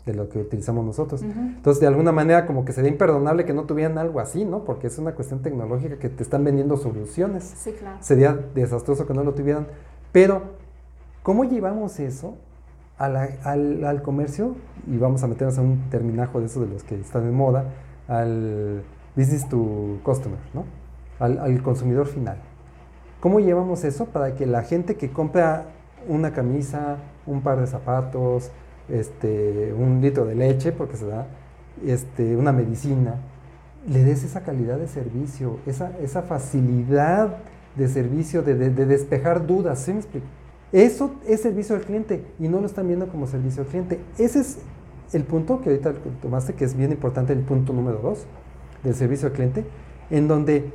[0.07, 1.21] de lo que utilizamos nosotros.
[1.21, 4.63] Entonces, de alguna manera, como que sería imperdonable que no tuvieran algo así, ¿no?
[4.63, 7.43] Porque es una cuestión tecnológica que te están vendiendo soluciones.
[7.43, 7.97] Sí, claro.
[7.99, 9.67] Sería desastroso que no lo tuvieran.
[10.13, 10.41] Pero,
[11.23, 12.35] ¿cómo llevamos eso
[12.97, 13.15] al,
[13.83, 14.55] al comercio?
[14.87, 17.65] Y vamos a meternos a un terminajo de esos de los que están en moda
[18.07, 18.83] al
[19.15, 20.63] business to customer, ¿no?
[21.19, 22.37] Al, al, consumidor final.
[23.19, 25.65] ¿Cómo llevamos eso para que la gente que compra
[26.07, 28.51] una camisa, un par de zapatos,
[28.89, 31.27] este, un litro de leche, porque se da,
[31.85, 33.15] este, una medicina,
[33.87, 37.37] le des esa calidad de servicio, esa, esa facilidad
[37.75, 39.93] de servicio, de, de, de despejar dudas, ¿sí?
[40.71, 43.99] Eso es servicio al cliente y no lo están viendo como servicio al cliente.
[44.17, 44.57] Ese es
[45.13, 48.25] el punto que ahorita tomaste, que es bien importante, el punto número dos
[48.83, 49.65] del servicio al cliente,
[50.09, 50.71] en donde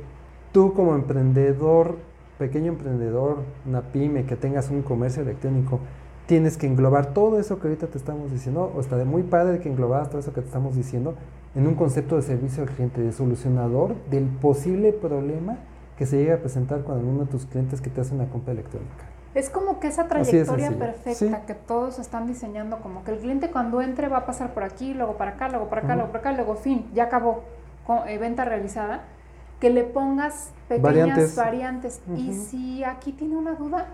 [0.51, 1.97] tú como emprendedor,
[2.39, 5.79] pequeño emprendedor, una pyme, que tengas un comercio electrónico,
[6.25, 9.59] tienes que englobar todo eso que ahorita te estamos diciendo, o está de muy padre
[9.59, 11.15] que englobas todo eso que te estamos diciendo,
[11.55, 15.57] en un concepto de servicio al cliente, de solucionador del posible problema
[15.97, 18.53] que se llegue a presentar cuando uno de tus clientes que te hace una compra
[18.53, 19.05] electrónica.
[19.35, 21.31] Es como que esa trayectoria perfecta ¿Sí?
[21.47, 24.93] que todos están diseñando, como que el cliente cuando entre va a pasar por aquí,
[24.93, 25.97] luego para acá, luego para acá, uh -huh.
[25.97, 27.43] luego para acá, luego fin, ya acabó,
[27.85, 29.01] con, eh, venta realizada,
[29.59, 31.35] que le pongas pequeñas variantes.
[31.35, 32.01] variantes.
[32.07, 32.17] Uh -huh.
[32.17, 33.87] Y si aquí tiene una duda,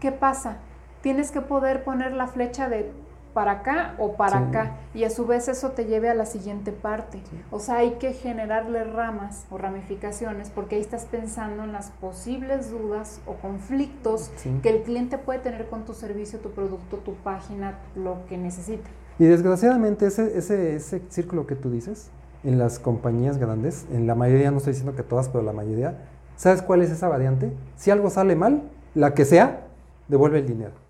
[0.00, 0.58] ¿qué pasa?
[1.04, 2.90] Tienes que poder poner la flecha de
[3.34, 4.44] para acá o para sí.
[4.48, 7.18] acá y a su vez eso te lleve a la siguiente parte.
[7.18, 7.36] Sí.
[7.50, 12.70] O sea, hay que generarle ramas o ramificaciones porque ahí estás pensando en las posibles
[12.70, 14.58] dudas o conflictos sí.
[14.62, 18.88] que el cliente puede tener con tu servicio, tu producto, tu página, lo que necesita.
[19.18, 22.10] Y desgraciadamente ese, ese, ese círculo que tú dices,
[22.44, 25.98] en las compañías grandes, en la mayoría, no estoy diciendo que todas, pero la mayoría,
[26.36, 27.52] ¿sabes cuál es esa variante?
[27.76, 28.62] Si algo sale mal,
[28.94, 29.66] la que sea,
[30.08, 30.83] devuelve el dinero.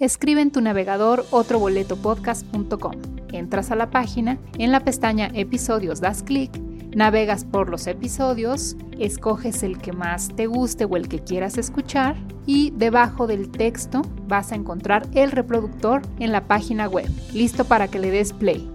[0.00, 2.92] Escribe en tu navegador otroboletopodcast.com.
[3.32, 6.58] Entras a la página, en la pestaña Episodios das clic,
[6.96, 12.16] navegas por los episodios, escoges el que más te guste o el que quieras escuchar
[12.46, 17.88] y debajo del texto vas a encontrar el reproductor en la página web, listo para
[17.88, 18.70] que le des play.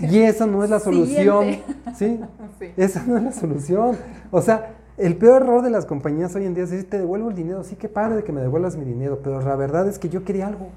[0.00, 1.58] Y esa no es la solución.
[1.94, 2.18] ¿sí?
[2.58, 2.72] ¿sí?
[2.78, 3.98] Esa no es la solución.
[4.30, 7.30] O sea, el peor error de las compañías hoy en día es decir, te devuelvo
[7.30, 9.98] el dinero, sí que padre de que me devuelvas mi dinero, pero la verdad es
[9.98, 10.68] que yo quería algo.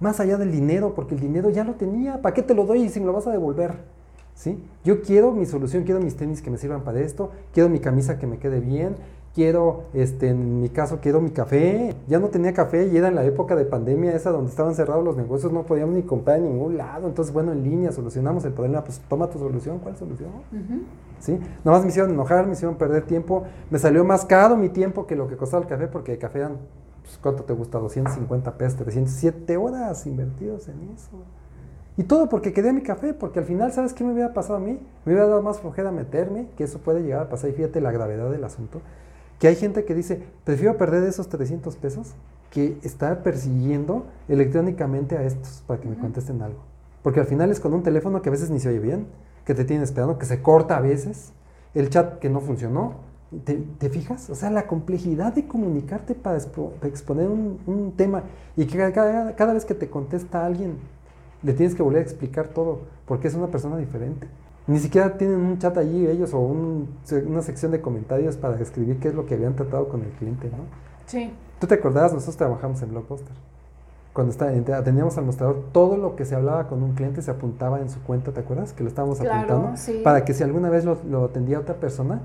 [0.00, 2.88] Más allá del dinero, porque el dinero ya lo tenía, ¿para qué te lo doy
[2.88, 3.74] si me lo vas a devolver?
[4.34, 4.60] ¿Sí?
[4.84, 8.18] Yo quiero mi solución, quiero mis tenis que me sirvan para esto, quiero mi camisa
[8.18, 8.96] que me quede bien,
[9.34, 11.94] quiero, este, en mi caso, quiero mi café.
[12.06, 15.04] Ya no tenía café y era en la época de pandemia esa donde estaban cerrados
[15.04, 17.08] los negocios, no podíamos ni comprar en ningún lado.
[17.08, 20.30] Entonces, bueno, en línea solucionamos el problema, pues toma tu solución, ¿cuál solución?
[20.52, 20.82] Uh -huh.
[21.18, 21.40] ¿Sí?
[21.64, 25.16] Nomás me hicieron enojar, me hicieron perder tiempo, me salió más caro mi tiempo que
[25.16, 26.58] lo que costaba el café, porque el café eran,
[27.02, 27.78] pues, ¿cuánto te gusta?
[27.78, 31.24] 250 pesos, 307 horas invertidos en eso.
[31.96, 34.60] Y todo porque quería mi café, porque al final, ¿sabes qué me hubiera pasado a
[34.60, 34.80] mí?
[35.04, 37.92] Me hubiera dado más flojera meterme, que eso puede llegar a pasar, y fíjate la
[37.92, 38.80] gravedad del asunto,
[39.44, 42.14] que hay gente que dice, prefiero perder esos 300 pesos
[42.50, 45.96] que estar persiguiendo electrónicamente a estos para que uh -huh.
[45.96, 46.60] me contesten algo.
[47.02, 49.06] Porque al final es con un teléfono que a veces ni se oye bien,
[49.44, 51.34] que te tienen esperando, que se corta a veces,
[51.74, 52.94] el chat que no funcionó.
[53.44, 54.30] ¿Te, te fijas?
[54.30, 58.22] O sea, la complejidad de comunicarte para, expo para exponer un, un, tema
[58.56, 60.78] y que cada, cada vez que te contesta alguien
[61.42, 64.26] le tienes que volver a explicar todo, porque es una persona diferente.
[64.66, 66.88] Ni siquiera tienen un chat allí ellos o un,
[67.26, 70.48] una sección de comentarios para escribir qué es lo que habían tratado con el cliente,
[70.48, 70.64] ¿no?
[71.06, 71.32] Sí.
[71.60, 72.14] ¿Tú te acordabas?
[72.14, 73.34] Nosotros trabajamos en Blockbuster.
[74.14, 77.80] Cuando está, teníamos al mostrador, todo lo que se hablaba con un cliente se apuntaba
[77.80, 78.72] en su cuenta, ¿te acuerdas?
[78.72, 79.76] Que lo estábamos claro, apuntando.
[79.76, 80.00] Sí.
[80.04, 82.20] Para que si alguna vez lo, lo atendía otra persona,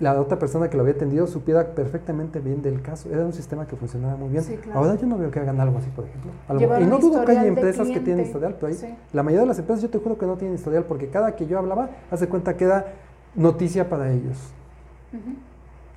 [0.00, 3.10] la otra persona que lo había atendido supiera perfectamente bien del caso.
[3.10, 4.44] Era un sistema que funcionaba muy bien.
[4.44, 4.80] Sí, claro.
[4.80, 6.30] Ahora yo no veo que hagan algo así, por ejemplo.
[6.46, 8.94] Algo, y no dudo que haya empresas que tienen historial, pero hay, sí.
[9.12, 11.46] la mayoría de las empresas yo te juro que no tienen historial, porque cada que
[11.46, 12.86] yo hablaba, hace cuenta que era
[13.34, 14.36] noticia para ellos.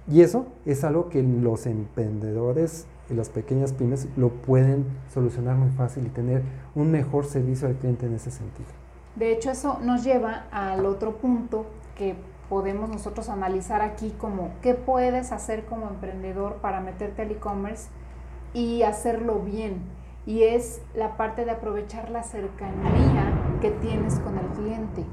[0.08, 5.70] Y eso es algo que los emprendedores y las pequeñas pymes lo pueden solucionar muy
[5.70, 6.42] fácil y tener
[6.76, 8.70] un mejor servicio al cliente en ese sentido.
[9.16, 12.16] De hecho, eso nos lleva al otro punto que
[12.52, 17.88] podemos nosotros analizar aquí como qué puedes hacer como emprendedor para meterte al e-commerce
[18.54, 19.84] y hacerlo bien.
[20.26, 25.06] Y es la parte de aprovechar la cercanía que tienes con el cliente.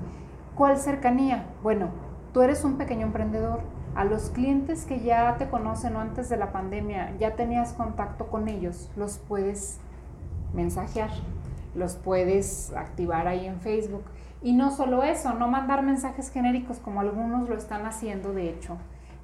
[0.56, 1.46] ¿Cuál cercanía?
[1.62, 1.90] Bueno,
[2.34, 3.60] tú eres un pequeño emprendedor.
[3.94, 8.26] A los clientes que ya te conocen o antes de la pandemia, ya tenías contacto
[8.26, 9.78] con ellos, los puedes
[10.54, 11.10] mensajear,
[11.76, 14.02] los puedes activar ahí en Facebook
[14.42, 18.76] y no solo eso, no mandar mensajes genéricos como algunos lo están haciendo, de hecho,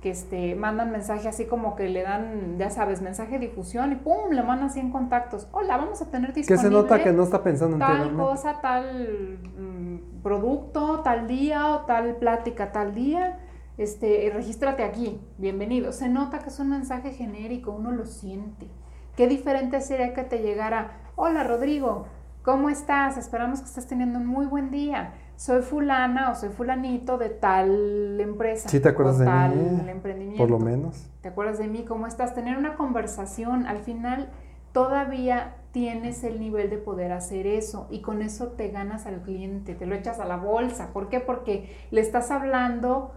[0.02, 3.94] que este, mandan mensaje así como que le dan, ya sabes, mensaje de difusión y
[3.96, 5.48] pum, le mandan 100 contactos.
[5.52, 6.62] Hola, vamos a tener disponible.
[6.62, 11.68] Que se nota que no está pensando en tal cosa, tal mm, producto, tal día
[11.68, 13.38] o tal plática, tal día.
[13.78, 15.92] Este, regístrate aquí, bienvenido.
[15.92, 18.68] Se nota que es un mensaje genérico, uno lo siente.
[19.16, 22.06] Qué diferente sería que te llegara, hola Rodrigo,
[22.44, 23.16] ¿Cómo estás?
[23.16, 25.14] Esperamos que estés teniendo un muy buen día.
[25.34, 28.68] Soy fulana o soy fulanito de tal empresa.
[28.68, 29.90] Sí, te acuerdas de tal mí.
[29.90, 30.42] Emprendimiento.
[30.42, 31.10] Por lo menos.
[31.22, 31.86] ¿Te acuerdas de mí?
[31.86, 32.34] ¿Cómo estás?
[32.34, 33.66] Tener una conversación.
[33.66, 34.28] Al final
[34.72, 39.74] todavía tienes el nivel de poder hacer eso y con eso te ganas al cliente,
[39.74, 40.92] te lo echas a la bolsa.
[40.92, 41.20] ¿Por qué?
[41.20, 43.12] Porque le estás hablando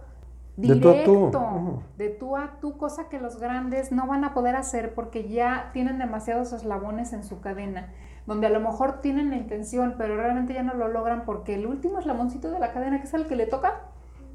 [0.56, 1.82] directo, de tú, a tú.
[1.98, 5.68] de tú a tú, cosa que los grandes no van a poder hacer porque ya
[5.74, 7.92] tienen demasiados eslabones en su cadena
[8.28, 11.66] donde a lo mejor tienen la intención, pero realmente ya no lo logran porque el
[11.66, 13.80] último eslaboncito de la cadena, que es el que le toca,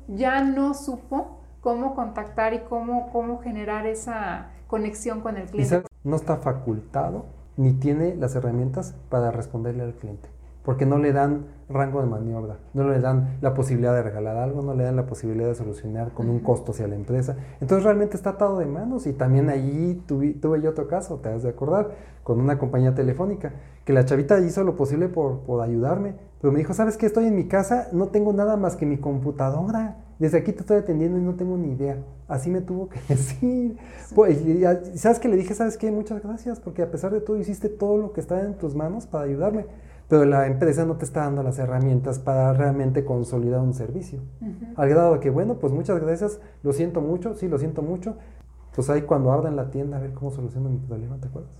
[0.08, 5.84] ya no supo cómo contactar y cómo, cómo generar esa conexión con el cliente.
[6.03, 10.27] No está facultado ni tiene las herramientas para responderle al cliente
[10.63, 14.62] porque no le dan rango de maniobra, no le dan la posibilidad de regalar algo,
[14.62, 17.36] no le dan la posibilidad de solucionar con un costo hacia la empresa.
[17.60, 21.30] Entonces realmente está atado de manos y también allí tuve, tuve yo otro caso, te
[21.30, 23.52] has de acordar, con una compañía telefónica,
[23.84, 27.06] que la chavita hizo lo posible por, por ayudarme, pero me dijo, ¿sabes qué?
[27.06, 29.98] Estoy en mi casa, no tengo nada más que mi computadora.
[30.20, 31.98] Desde aquí te estoy atendiendo y no tengo ni idea.
[32.28, 33.78] Así me tuvo que decir.
[34.14, 34.42] Pues,
[34.96, 35.30] ¿Sabes qué?
[35.30, 35.90] Le dije, ¿sabes qué?
[35.92, 39.08] Muchas gracias, porque a pesar de todo hiciste todo lo que estaba en tus manos
[39.08, 39.66] para ayudarme
[40.08, 44.22] pero la empresa no te está dando las herramientas para realmente consolidar un servicio.
[44.76, 48.18] Al grado de que, bueno, pues muchas gracias, lo siento mucho, sí, lo siento mucho.
[48.76, 51.54] Pues ahí cuando abran la tienda a ver cómo solucionan mi problema, ¿te acuerdas?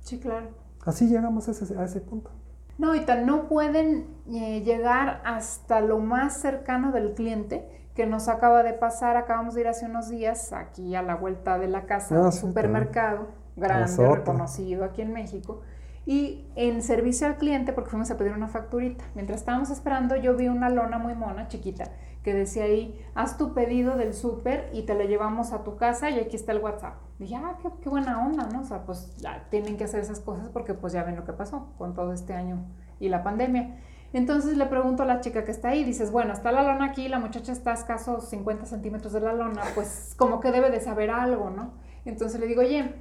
[0.00, 0.48] Sí, claro.
[0.84, 2.30] Así llegamos a ese, a ese punto.
[2.78, 8.28] No, y tan no pueden eh, llegar hasta lo más cercano del cliente que nos
[8.28, 9.16] acaba de pasar.
[9.16, 12.32] Acabamos de ir hace unos días aquí a la vuelta de la casa, ah, un
[12.32, 15.60] supermercado grande, reconocido aquí en México
[16.06, 19.04] y en servicio al cliente, porque fuimos a pedir una facturita.
[19.14, 21.90] Mientras estábamos esperando, yo vi una lona muy mona, chiquita,
[22.22, 26.10] que decía ahí, haz tu pedido del súper y te lo llevamos a tu casa
[26.10, 26.94] y aquí está el WhatsApp.
[27.18, 28.60] dije, ah, qué, buena onda, ¿no?
[28.60, 31.32] O sea, pues ya tienen que hacer esas cosas porque pues ya ven lo que
[31.32, 32.64] pasó con todo este año
[32.98, 33.76] y la pandemia.
[34.12, 37.08] Entonces le pregunto a la chica que está ahí, dices, bueno, está la lona aquí,
[37.08, 40.80] la muchacha está a escasos 50 centímetros de la lona, pues como que debe de
[40.80, 41.72] saber algo, ¿no?
[42.04, 42.92] Entonces le digo, oye,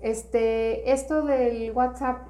[0.00, 2.28] este, esto del WhatsApp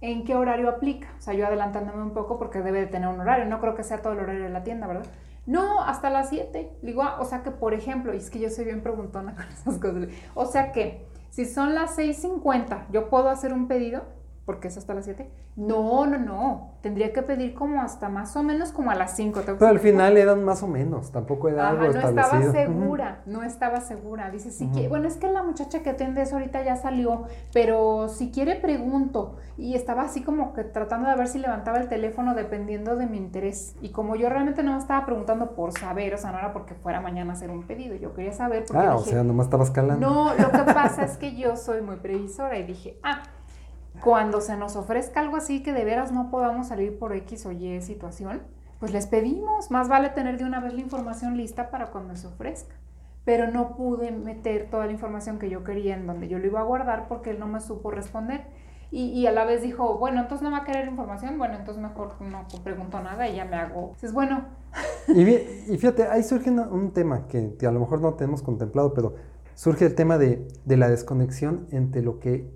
[0.00, 1.08] en qué horario aplica.
[1.18, 3.46] O sea, yo adelantándome un poco porque debe de tener un horario.
[3.46, 5.06] No creo que sea todo el horario de la tienda, ¿verdad?
[5.46, 6.78] No, hasta las 7.
[6.82, 9.46] Digo, ah, o sea que, por ejemplo, y es que yo soy bien preguntona con
[9.46, 10.08] esas cosas.
[10.34, 14.02] O sea que, si son las 6.50, ¿yo puedo hacer un pedido?
[14.50, 15.30] Porque es hasta las 7.
[15.54, 16.70] No, no, no.
[16.80, 19.42] Tendría que pedir como hasta más o menos como a las 5.
[19.46, 23.80] Pero al final eran más o menos, tampoco era algo no estaba segura, no estaba
[23.80, 24.28] segura.
[24.32, 28.08] Dice, sí que, bueno, es que la muchacha que atiende eso ahorita ya salió, pero
[28.08, 29.36] si quiere pregunto.
[29.56, 33.18] Y estaba así como que tratando de ver si levantaba el teléfono dependiendo de mi
[33.18, 33.76] interés.
[33.80, 36.74] Y como yo realmente no me estaba preguntando por saber, o sea, no era porque
[36.74, 38.64] fuera mañana a hacer un pedido, yo quería saber.
[38.66, 40.10] Porque ah, o sea, nomás estabas calando.
[40.10, 43.22] No, lo que pasa es que yo soy muy previsora y dije, ah,
[44.02, 47.52] cuando se nos ofrezca algo así que de veras no podamos salir por X o
[47.52, 48.42] Y situación,
[48.78, 52.26] pues les pedimos, más vale tener de una vez la información lista para cuando se
[52.26, 52.74] ofrezca.
[53.26, 56.60] Pero no pude meter toda la información que yo quería en donde yo lo iba
[56.60, 58.46] a guardar porque él no me supo responder.
[58.92, 62.20] Y, a la vez dijo, bueno, entonces no va a querer información, bueno, entonces mejor
[62.22, 63.82] no pregunto nada y ya me hago.
[63.82, 64.46] Entonces, bueno.
[65.08, 69.14] Y, y fíjate, ahí surge un tema que, a lo mejor no tenemos contemplado, pero
[69.54, 72.50] surge el tema de, de la desconexión entre lo que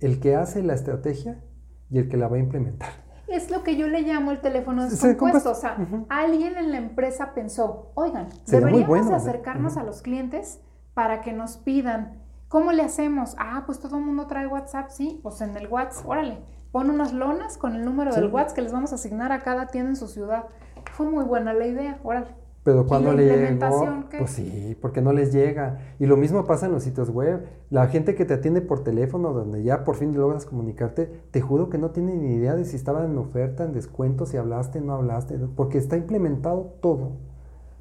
[0.00, 1.42] el que hace la estrategia
[1.90, 2.90] y el que la va a implementar.
[3.28, 5.50] Es lo que yo le llamo el teléfono descompuesto.
[5.50, 5.76] O sea,
[6.08, 10.60] alguien en la empresa pensó, oigan, deberíamos acercarnos a los clientes
[10.94, 13.34] para que nos pidan, ¿cómo le hacemos?
[13.38, 16.38] Ah, pues todo el mundo trae WhatsApp, sí, pues en el WhatsApp, órale,
[16.70, 19.66] pon unas lonas con el número del WhatsApp que les vamos a asignar a cada
[19.66, 20.44] tienda en su ciudad.
[20.92, 22.28] Fue muy buena la idea, órale.
[22.66, 24.18] Pero cuando le llegó, qué?
[24.18, 25.78] pues sí, porque no les llega.
[26.00, 27.46] Y lo mismo pasa en los sitios web.
[27.70, 31.70] La gente que te atiende por teléfono, donde ya por fin logras comunicarte, te juro
[31.70, 34.94] que no tiene ni idea de si estaban en oferta, en descuento, si hablaste, no
[34.94, 37.12] hablaste, porque está implementado todo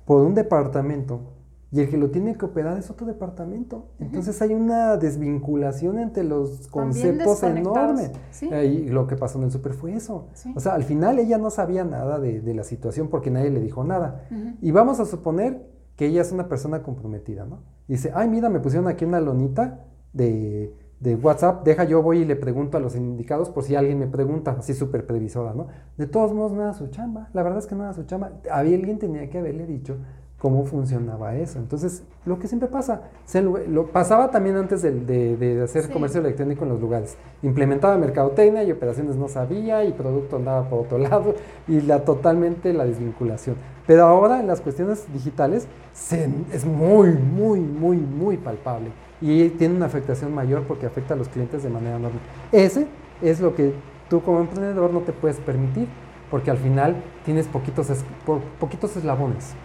[0.06, 1.32] por un departamento
[1.72, 3.88] y el que lo tiene que operar es otro departamento.
[4.00, 8.12] Entonces hay una desvinculación entre los conceptos enorme.
[8.32, 8.50] sí.
[8.52, 10.28] Eh, Y lo que pasó en el super fue eso.
[10.34, 10.54] Sí.
[10.56, 13.60] O sea, al final ella no sabía nada de, de la situación porque nadie le
[13.60, 14.26] dijo nada.
[14.62, 17.60] Y vamos a suponer que ella es una persona comprometida, ¿no?
[17.88, 22.26] Dice, ay, mira, me pusieron aquí una lonita de, de WhatsApp, deja yo voy y
[22.26, 25.68] le pregunto a los indicados por si alguien me pregunta, así súper previsora, ¿no?
[25.98, 28.32] De todos modos no era su chamba, la verdad es que no era su chamba.
[28.52, 29.98] Había alguien tenía que haberle dicho
[30.46, 31.58] cómo funcionaba eso.
[31.58, 35.86] Entonces, lo que siempre pasa, se lo, lo pasaba también antes del- de, de hacer
[35.86, 35.92] Sí.
[35.92, 37.18] comercio electrónico en los lugares.
[37.42, 41.34] Implementaba mercadotecnia y operaciones no sabía y producto andaba por otro lado
[41.68, 43.56] y la totalmente la desvinculación.
[43.88, 49.74] Pero ahora en las cuestiones digitales se- es muy, muy, muy, muy palpable y tiene
[49.78, 52.20] una afectación mayor porque afecta a los clientes de manera enorme.
[52.52, 52.86] Ese
[53.24, 53.74] es lo que
[54.12, 55.88] tú como emprendedor no te puedes permitir
[56.30, 59.56] porque al final tienes poquitos, es- po- poquitos eslabones.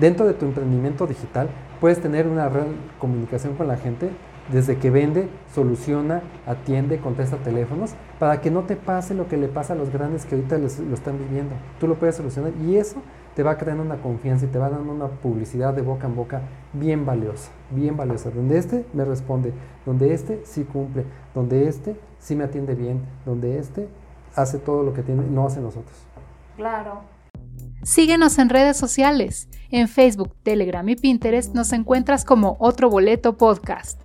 [0.00, 1.48] Dentro de tu emprendimiento digital
[1.80, 4.10] puedes tener una real comunicación con la gente
[4.50, 9.46] desde que vende, soluciona, atiende, contesta teléfonos, para que no te pase lo que le
[9.48, 11.54] pasa a los grandes que ahorita les- lo están viviendo.
[11.78, 13.02] Tú lo puedes solucionar y eso
[13.36, 16.40] te va creando una confianza y te va dando una publicidad de boca en boca
[16.72, 19.52] bien valiosa, bien valiosa, donde este me responde,
[19.84, 21.04] donde este sí cumple,
[21.34, 23.86] donde este sí me atiende bien, donde este
[24.34, 25.94] hace todo lo que tiene, no hace nosotros.
[26.56, 27.02] Claro.
[27.82, 29.48] Síguenos en redes sociales.
[29.70, 34.00] En Facebook, Telegram y Pinterest nos encuentras como Otro Boleto Podcast.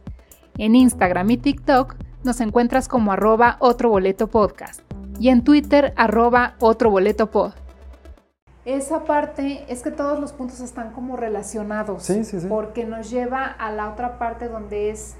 [0.58, 4.82] En Instagram y TikTok nos encuentras como arroba Otro Boleto Podcast.
[5.20, 7.54] Y en Twitter, arroba Otro Boleto Pod.
[8.64, 12.04] Esa parte es que todos los puntos están como relacionados.
[12.04, 12.48] Sí, sí, sí.
[12.48, 15.16] Porque nos lleva a la otra parte donde es,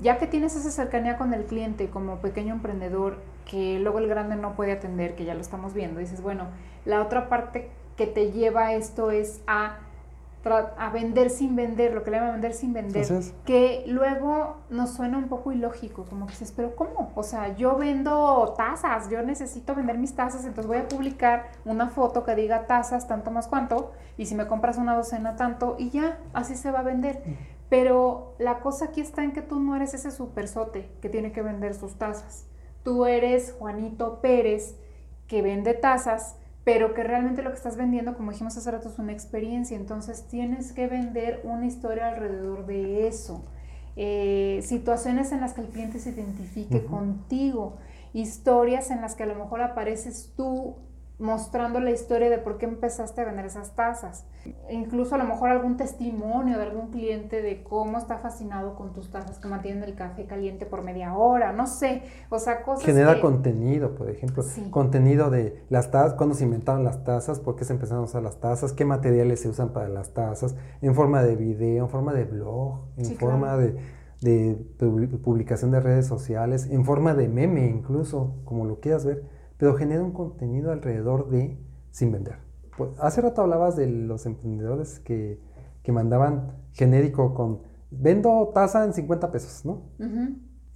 [0.00, 4.36] ya que tienes esa cercanía con el cliente como pequeño emprendedor, que luego el grande
[4.36, 6.46] no puede atender, que ya lo estamos viendo, dices, bueno,
[6.84, 9.76] la otra parte que te lleva esto es a,
[10.78, 13.06] a vender sin vender, lo que le llaman vender sin vender,
[13.44, 17.12] que luego nos suena un poco ilógico, como que dices, pero ¿cómo?
[17.14, 21.88] O sea, yo vendo tazas, yo necesito vender mis tazas, entonces voy a publicar una
[21.88, 25.90] foto que diga tazas, tanto más cuánto, y si me compras una docena, tanto, y
[25.90, 27.22] ya, así se va a vender.
[27.68, 31.42] Pero la cosa aquí está en que tú no eres ese supersote que tiene que
[31.42, 32.46] vender sus tazas.
[32.82, 34.74] Tú eres Juanito Pérez
[35.26, 38.98] que vende tazas, pero que realmente lo que estás vendiendo, como dijimos hace rato, es
[38.98, 39.76] una experiencia.
[39.76, 43.44] Entonces tienes que vender una historia alrededor de eso.
[43.96, 47.78] Eh, situaciones en las que el cliente se identifique contigo.
[48.12, 50.76] Historias en las que a lo mejor apareces tú
[51.20, 54.24] mostrando la historia de por qué empezaste a vender esas tazas.
[54.70, 59.10] Incluso a lo mejor algún testimonio de algún cliente de cómo está fascinado con tus
[59.10, 63.16] tazas que mantienen el café caliente por media hora, no sé, o sea, cosas Genera
[63.16, 64.68] que- contenido, por ejemplo, Sí.
[64.70, 68.22] contenido de las tazas, cuándo se inventaron las tazas, por qué se empezaron a usar
[68.22, 72.14] las tazas, qué materiales se usan para las tazas, en forma de video, en forma
[72.14, 73.60] de blog, en Sí, forma claro.
[73.60, 73.76] de,
[74.22, 79.22] de publi- publicación de redes sociales, en forma de meme incluso, como lo quieras ver,
[79.60, 81.58] pero genera un contenido alrededor de
[81.90, 82.36] sin vender.
[82.78, 85.38] Pues, hace rato hablabas de los emprendedores que,
[85.82, 89.82] que mandaban genérico con vendo taza en 50 pesos, ¿no?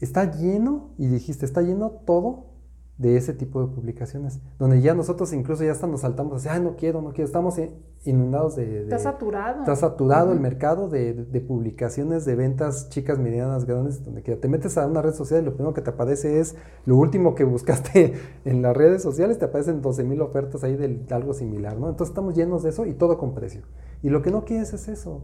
[0.01, 2.54] Está lleno, y dijiste, está lleno todo
[2.96, 6.61] de ese tipo de publicaciones, donde ya nosotros incluso ya hasta nos saltamos así, ay,
[6.61, 7.72] no quiero, no quiero, estamos in-
[8.04, 8.66] inundados de...
[8.66, 9.61] de- Está saturado.
[9.61, 14.46] está saturado el mercado de, de publicaciones de ventas chicas, medianas, grandes, donde que te
[14.48, 16.54] metes a una red social y lo primero que te aparece es
[16.87, 21.04] lo último que buscaste en las redes sociales, te aparecen 12 mil ofertas ahí de
[21.11, 21.88] algo similar, ¿no?
[21.88, 23.62] Entonces estamos llenos de eso y todo con precio.
[24.02, 25.22] Y lo que no quieres es eso.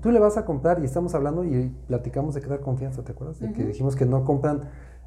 [0.00, 3.38] Tú le vas a comprar y estamos hablando y platicamos de crear confianza, ¿te acuerdas?
[3.40, 4.62] De que dijimos que no compran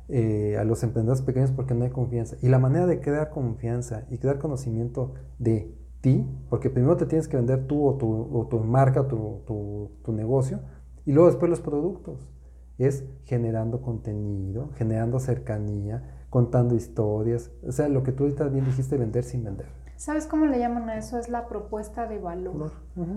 [0.09, 2.37] eh, a los emprendedores pequeños porque no hay confianza.
[2.41, 7.27] Y la manera de crear confianza y crear conocimiento de ti, porque primero te tienes
[7.27, 10.59] que vender tú o tu, o tu marca, tu, tu, tu negocio,
[11.05, 12.29] y luego después los productos.
[12.77, 17.51] Es generando contenido, generando cercanía, contando historias.
[17.65, 19.67] O sea, lo que tú ahorita bien dijiste, vender sin vender.
[19.95, 21.17] ¿Sabes cómo le llaman a eso?
[21.17, 22.73] Es la propuesta de valor.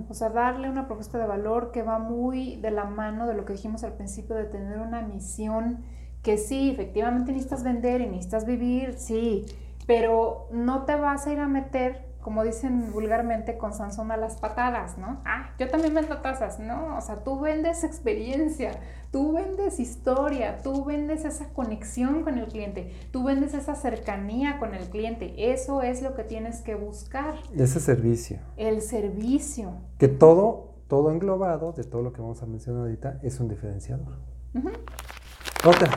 [0.09, 3.45] O sea, darle una propuesta de valor que va muy de la mano de lo
[3.45, 5.79] que dijimos al principio, de tener una misión
[6.27, 9.47] que sí, efectivamente necesitas vender y necesitas vivir, sí,
[9.87, 14.39] pero no te vas a ir a meter como dicen vulgarmente, con Sansón a las
[14.39, 15.21] patadas, ¿no?
[15.25, 16.97] Ah, yo también vendo tazas, ¿no?
[16.97, 18.73] O sea, tú vendes experiencia,
[19.13, 24.75] tú vendes historia, tú vendes esa conexión con el cliente, tú vendes esa cercanía con
[24.75, 25.53] el cliente.
[25.53, 27.37] Eso es lo que tienes que buscar.
[27.57, 28.41] Ese servicio.
[28.57, 29.75] El servicio.
[29.97, 34.17] Que todo, todo englobado de todo lo que vamos a mencionar ahorita es un diferenciador.
[35.65, 35.91] Otra,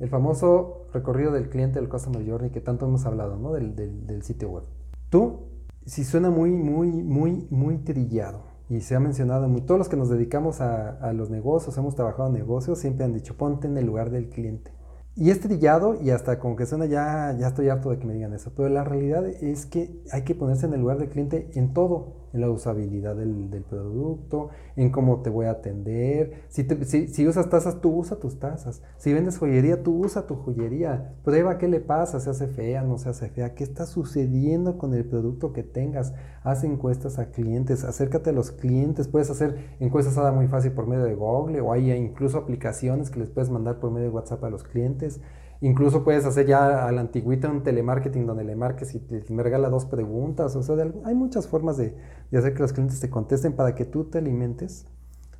[0.00, 3.52] el famoso recorrido del cliente del Customer Journey que tanto hemos hablado, ¿no?
[3.52, 4.64] Del, del, sitio web.
[5.10, 5.48] Tú,
[5.86, 9.96] si suena muy, muy, muy, muy trillado y se ha mencionado muy, todos los que
[9.96, 13.78] nos dedicamos a, a los negocios, hemos trabajado en negocios, siempre han dicho, ponte en
[13.78, 14.72] el lugar del cliente.
[15.16, 18.14] Y es trillado y hasta como que suena ya, ya estoy harto de que me
[18.14, 21.50] digan eso, pero la realidad es que hay que ponerse en el lugar del cliente
[21.54, 26.44] en todo en la usabilidad del, del, producto, en cómo te voy a atender.
[26.48, 26.64] Si,
[27.08, 28.82] si, usas tazas, tú usa tus tazas.
[28.96, 31.14] Si vendes joyería, tú usa tu joyería.
[31.24, 34.94] Prueba qué le pasa, se hace fea, no se hace fea, qué está sucediendo con
[34.94, 36.14] el producto que tengas.
[36.42, 39.08] Haz encuestas a clientes, acércate a los clientes.
[39.08, 43.20] Puedes hacer encuestas ahora muy fácil por medio de Google o hay incluso aplicaciones que
[43.20, 45.20] les puedes mandar por medio de WhatsApp a los clientes.
[45.60, 49.68] Incluso puedes hacer ya a la antigüita un telemarketing donde le marques y te, regala
[49.68, 50.54] dos preguntas.
[50.54, 51.96] O sea, hay muchas formas de,
[52.32, 54.86] hacer que los clientes te contesten para que tú te alimentes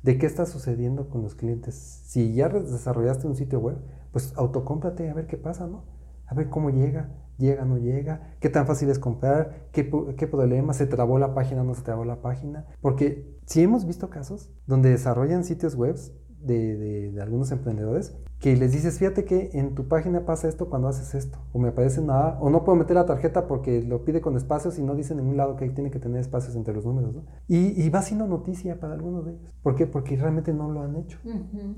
[0.03, 1.75] de qué está sucediendo con los clientes.
[2.05, 3.77] Si ya desarrollaste un sitio web,
[4.11, 5.85] pues autocómprate a ver qué pasa, ¿no?
[6.25, 10.73] A ver cómo llega, llega, no llega, qué tan fácil es comprar, qué, qué problema,
[10.73, 12.67] se trabó la página, no se trabó la página.
[12.81, 15.95] Porque si hemos visto casos donde desarrollan sitios web
[16.41, 20.69] de, de, de, algunos emprendedores que les dices, fíjate que en tu página pasa esto
[20.69, 24.05] cuando haces esto, o me aparece nada, o no puedo meter la tarjeta porque lo
[24.05, 26.73] pide con espacios y no dice en ningún lado que tiene que tener espacios entre
[26.73, 27.23] los números, ¿no?
[27.49, 29.53] Y, y va siendo noticia para algunos de ellos.
[29.61, 29.87] ¿Por qué?
[29.87, 31.19] Porque realmente no lo han hecho.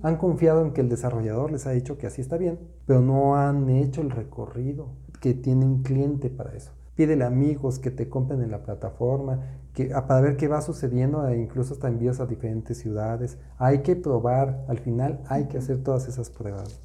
[0.03, 3.35] Han confiado en que el desarrollador les ha dicho que así está bien, pero no
[3.37, 4.89] han hecho el recorrido,
[5.19, 6.71] que tiene un cliente para eso.
[6.95, 9.39] Pídele amigos que te compren en la plataforma,
[9.73, 13.37] que, para ver qué va sucediendo, e incluso hasta envíos a diferentes ciudades.
[13.57, 16.81] Hay que probar, al final hay que hacer todas esas pruebas.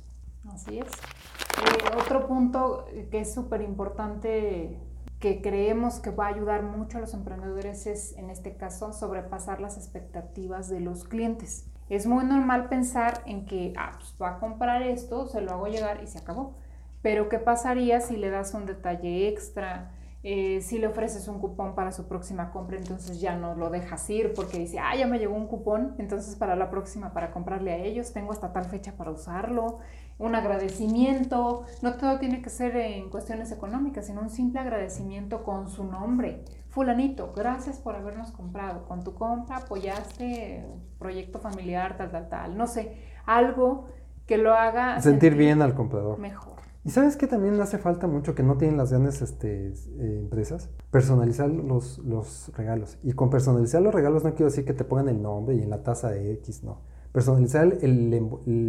[0.49, 0.87] Así es.
[0.87, 4.78] Eh, otro punto que es súper importante
[5.20, 9.61] que creemos que va a ayudar mucho a los emprendedores es, en este caso, sobrepasar
[9.61, 11.66] las expectativas de los clientes.
[11.89, 15.68] Es muy normal pensar en que, ah, pues va a comprar esto, se lo hago
[15.68, 16.55] llegar y se acabó.
[17.01, 19.93] Pero ¿qué pasaría si le das un detalle extra?
[20.29, 24.11] Eh, si le ofreces un cupón para su próxima compra, entonces ya no lo dejas
[24.11, 27.70] ir porque dice, ah, ya me llegó un cupón, entonces para la próxima, para comprarle
[27.70, 29.79] a ellos, tengo hasta tal fecha para usarlo,
[30.18, 35.68] un agradecimiento, no todo tiene que ser en cuestiones económicas, sino un simple agradecimiento con
[35.68, 36.43] su nombre.
[36.70, 38.85] Fulanito, gracias por habernos comprado.
[38.89, 40.66] Con tu compra apoyaste
[40.99, 42.57] proyecto familiar, tal, tal, tal.
[42.57, 43.87] No sé, algo
[44.27, 46.18] que lo haga sentir bien al comprador.
[46.18, 46.55] Mejor.
[46.87, 50.70] ¿Y sabes qué también hace falta mucho que no tienen las grandes este, eh, empresas?
[50.93, 52.97] Personalizar los, los, regalos.
[53.03, 55.70] Y con personalizar los regalos no quiero decir que te pongan el nombre y en
[55.70, 56.82] la taza de X, no.
[57.11, 58.11] Personalizar el,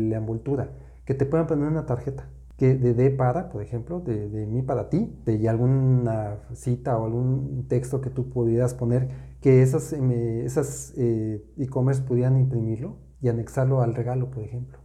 [0.10, 0.72] la envoltura,
[1.06, 4.64] que te puedan poner una tarjeta que de, de para, por ejemplo, de, de, mí
[4.64, 9.10] para ti, de alguna cita o algún texto que tú pudieras poner,
[9.42, 14.80] que esas esas eh, e-commerce pudieran imprimirlo y anexarlo al regalo, por ejemplo.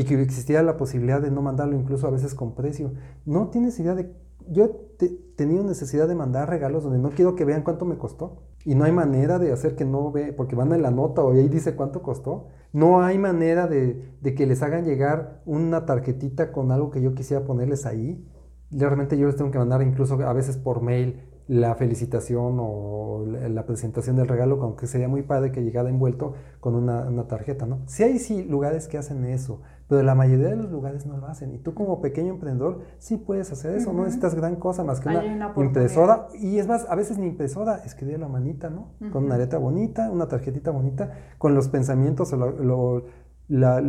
[0.00, 2.94] Y que existiera la posibilidad de no mandarlo incluso a veces con precio.
[3.26, 4.10] No tienes idea de...
[4.48, 8.38] Yo he tenido necesidad de mandar regalos donde no quiero que vean cuánto me costó.
[8.64, 11.32] Y no hay manera de hacer que no ve, porque van en la nota o
[11.32, 12.46] ahí dice cuánto costó.
[12.72, 17.12] No hay manera de, de que les hagan llegar una tarjetita con algo que yo
[17.14, 18.26] quisiera ponerles ahí.
[18.70, 21.20] Realmente yo les tengo que mandar incluso a veces por mail
[21.50, 26.76] la felicitación o la presentación del regalo, aunque sería muy padre que llegara envuelto con
[26.76, 27.80] una, una, tarjeta, ¿no?
[27.86, 31.26] Sí hay sí lugares que hacen eso, pero la mayoría de los lugares no lo
[31.26, 31.52] hacen.
[31.52, 35.08] Y tú como pequeño emprendedor sí puedes hacer eso, no necesitas gran cosa más que
[35.08, 36.28] una, impresora.
[36.34, 38.92] Y es más, a veces ni impresora, escribir la manita, ¿no?
[39.10, 43.04] Con una letra bonita, una tarjetita bonita, con los pensamientos o lo, lo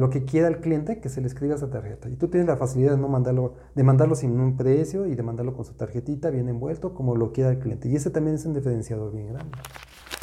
[0.10, 2.10] que quiera el cliente que se le escriba esa tarjeta.
[2.10, 5.24] Y tú tienes la facilidad de no mandarlo, de mandarlo sin un precio y de
[5.24, 7.88] mandarlo con su tarjetita bien envuelto, como lo quiera el cliente.
[7.88, 9.58] Y ese también es un diferenciador bien grande.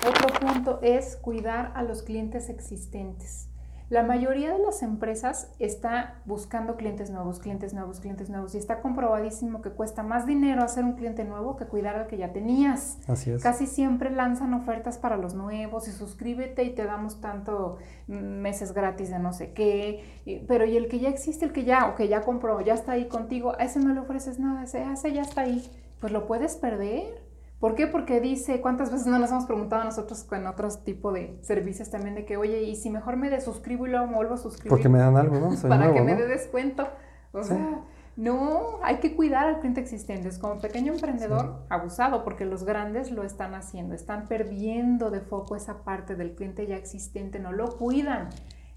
[0.08, 3.47] Otro punto es cuidar a los clientes existentes.
[3.90, 8.82] La mayoría de las empresas está buscando clientes nuevos, clientes nuevos, clientes nuevos y está
[8.82, 12.98] comprobadísimo que cuesta más dinero hacer un cliente nuevo que cuidar al que ya tenías.
[13.06, 13.42] Así es.
[13.42, 19.08] Casi siempre lanzan ofertas para los nuevos y suscríbete y te damos tanto meses gratis
[19.08, 22.08] de no sé qué, pero y el que ya existe, el que ya o que
[22.08, 25.22] ya compró, ya está ahí contigo, a ese no le ofreces nada, ese, ese ya
[25.22, 25.66] está ahí,
[25.98, 27.27] pues lo puedes perder.
[27.60, 27.88] ¿Por qué?
[27.88, 31.90] Porque dice, ¿cuántas veces no nos hemos preguntado a nosotros con otros tipo de servicios
[31.90, 34.70] también de que, oye, y si mejor me desuscribo y luego me vuelvo a suscribir?
[34.70, 35.50] Porque me dan algo, ¿no?
[35.68, 36.86] para que me dé descuento.
[37.32, 37.84] O sea,
[38.16, 40.28] No, hay que cuidar al cliente existente.
[40.28, 45.56] Es como pequeño emprendedor abusado, porque los grandes lo están haciendo, están perdiendo de foco
[45.56, 48.28] esa parte del cliente ya existente, no lo cuidan.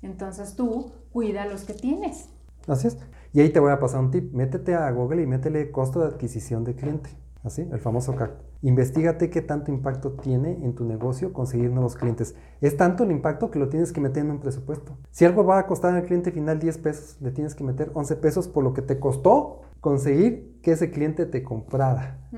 [0.01, 2.29] Entonces tú cuida a los que tienes.
[2.67, 2.97] Así es.
[3.33, 4.33] Y ahí te voy a pasar un tip.
[4.33, 7.11] Métete a Google y métele costo de adquisición de cliente.
[7.43, 8.50] Así, el famoso CAC.
[8.63, 12.35] Investígate qué tanto impacto tiene en tu negocio conseguir nuevos clientes.
[12.61, 14.97] Es tanto el impacto que lo tienes que meter en un presupuesto.
[15.09, 18.15] Si algo va a costar al cliente final 10 pesos, le tienes que meter 11
[18.17, 22.29] pesos por lo que te costó conseguir que ese cliente te comprara.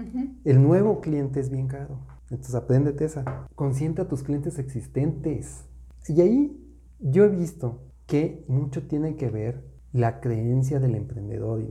[0.46, 2.00] El nuevo cliente es bien caro.
[2.30, 3.48] Entonces apréndete esa.
[3.54, 5.66] Consiente a tus clientes existentes.
[6.08, 11.62] Y ahí yo he visto que mucho tiene que ver la creencia del emprendedor.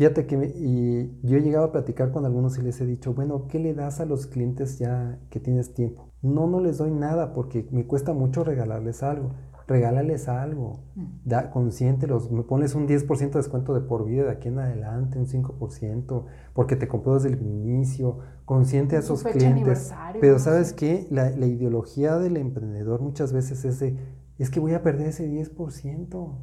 [0.00, 3.48] Fíjate que y yo he llegado a platicar con algunos y les he dicho, bueno,
[3.48, 6.08] ¿qué le das a los clientes ya que tienes tiempo?
[6.22, 9.34] No, no les doy nada porque me cuesta mucho regalarles algo.
[9.66, 11.04] Regálales algo, mm.
[11.26, 15.18] da, consiéntelos, me pones un 10% de descuento de por vida de aquí en adelante,
[15.18, 16.24] un 5%,
[16.54, 19.92] porque te compró desde el inicio, consiente a esos clientes.
[20.18, 21.08] Pero ¿sabes qué?
[21.10, 23.98] La, la ideología del emprendedor muchas veces es de,
[24.38, 26.38] es que voy a perder ese 10%.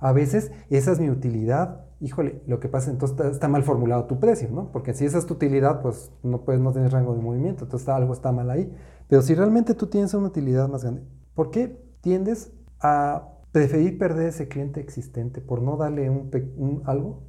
[0.00, 1.84] A veces esa es mi utilidad.
[2.00, 4.72] Híjole, lo que pasa entonces está, mal formulado tu precio, ¿no?
[4.72, 7.88] Porque si esa es tu utilidad, pues no puedes no tener rango de movimiento, entonces
[7.88, 8.74] algo está mal ahí.
[9.08, 11.02] Pero si realmente tú tienes una utilidad más grande,
[11.34, 17.24] ¿por qué tiendes a preferir perder ese cliente existente por no darle un, algo?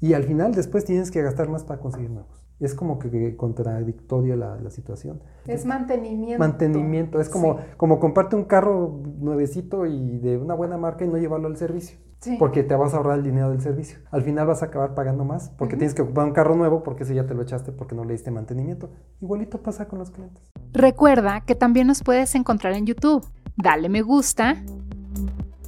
[0.00, 2.45] Y al final después tienes que gastar más para conseguir nuevos.
[2.58, 5.20] Es como que, contradictoria la, situación.
[5.46, 6.38] Es mantenimiento.
[6.38, 7.20] Mantenimiento.
[7.20, 11.48] Es como, como comprarte un carro nuevecito y de una buena marca y no llevarlo
[11.48, 11.98] al servicio.
[12.38, 13.98] Porque te vas a ahorrar el dinero del servicio.
[14.10, 17.04] Al final vas a acabar pagando más porque tienes que ocupar un carro nuevo porque
[17.04, 18.90] ese ya te lo echaste porque no le diste mantenimiento.
[19.20, 20.42] Igualito pasa con los clientes.
[20.72, 23.24] Recuerda que también nos puedes encontrar en YouTube.
[23.56, 24.56] Dale me gusta,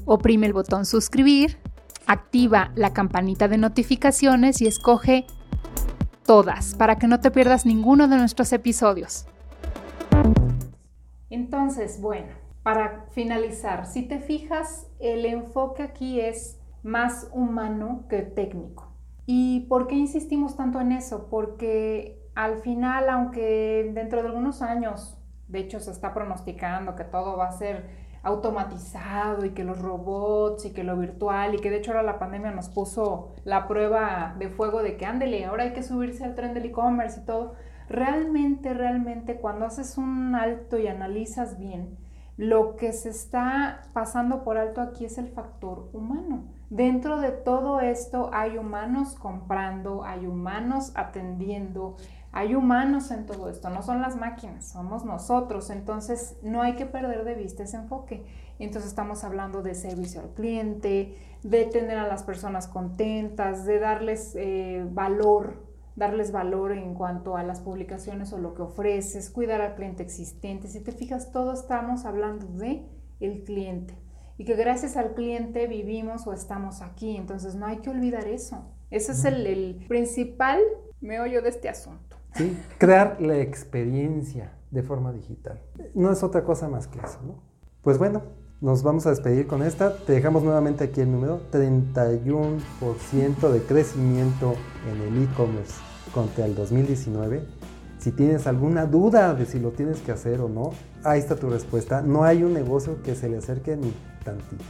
[0.04, 1.58] oprime el botón suscribir,
[2.06, 5.26] activa la campanita de notificaciones y escoge
[6.28, 9.26] todas para que no te pierdas ninguno de nuestros episodios.
[11.30, 12.28] Entonces, bueno,
[12.62, 18.92] para finalizar, si te fijas, el enfoque aquí es más humano que técnico.
[19.24, 21.28] ¿Y por qué insistimos tanto en eso?
[21.30, 25.16] Porque al final, aunque dentro de algunos años,
[25.46, 27.88] de hecho se está pronosticando que todo va a ser
[28.28, 32.18] automatizado y que los robots y que lo virtual y que de hecho ahora la
[32.18, 36.34] pandemia nos puso la prueba de fuego de que ándele, ahora hay que subirse al
[36.34, 37.54] tren del e-commerce y todo.
[37.88, 41.96] Realmente, realmente cuando haces un alto y analizas bien,
[42.36, 46.44] lo que se está pasando por alto aquí es el factor humano.
[46.70, 51.96] Dentro de todo esto hay humanos comprando, hay humanos atendiendo,
[52.32, 55.70] hay humanos en todo esto, no son las máquinas, somos nosotros.
[55.70, 58.24] Entonces no hay que perder de vista ese enfoque.
[58.58, 64.34] Entonces estamos hablando de servicio al cliente, de tener a las personas contentas, de darles
[64.36, 65.68] eh, valor
[65.98, 70.68] darles valor en cuanto a las publicaciones o lo que ofreces, cuidar al cliente existente.
[70.68, 72.86] Si te fijas, todos estamos hablando de
[73.18, 73.98] el cliente
[74.38, 77.16] y que gracias al cliente vivimos o estamos aquí.
[77.16, 78.64] Entonces no hay que olvidar eso.
[78.90, 80.60] Ese es el, el principal
[81.00, 82.07] meollo de este asunto.
[82.78, 85.60] Crear la experiencia de forma digital.
[85.94, 87.42] No es otra cosa más que eso, ¿no?
[87.82, 88.22] Pues bueno,
[88.60, 89.96] nos vamos a despedir con esta.
[89.96, 94.54] Te dejamos nuevamente aquí el número 31% de crecimiento
[94.90, 95.74] en el e-commerce
[96.12, 97.42] contra el 2019.
[97.98, 100.72] Si tienes alguna duda de si lo tienes que hacer o no,
[101.04, 102.02] ahí está tu respuesta.
[102.02, 103.92] No hay un negocio que se le acerque ni
[104.24, 104.64] tantito.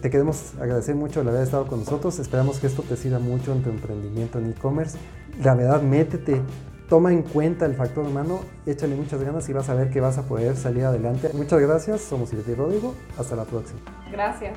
[0.00, 2.18] Te queremos agradecer mucho el haber estado con nosotros.
[2.18, 4.98] Esperamos que esto te sirva mucho en tu emprendimiento en e-commerce.
[5.42, 6.40] La verdad, métete,
[6.88, 10.18] toma en cuenta el factor humano, échale muchas ganas y vas a ver que vas
[10.18, 11.30] a poder salir adelante.
[11.34, 12.02] Muchas gracias.
[12.02, 12.94] Somos Silvia y Rodrigo.
[13.18, 13.80] Hasta la próxima.
[14.10, 14.54] Gracias.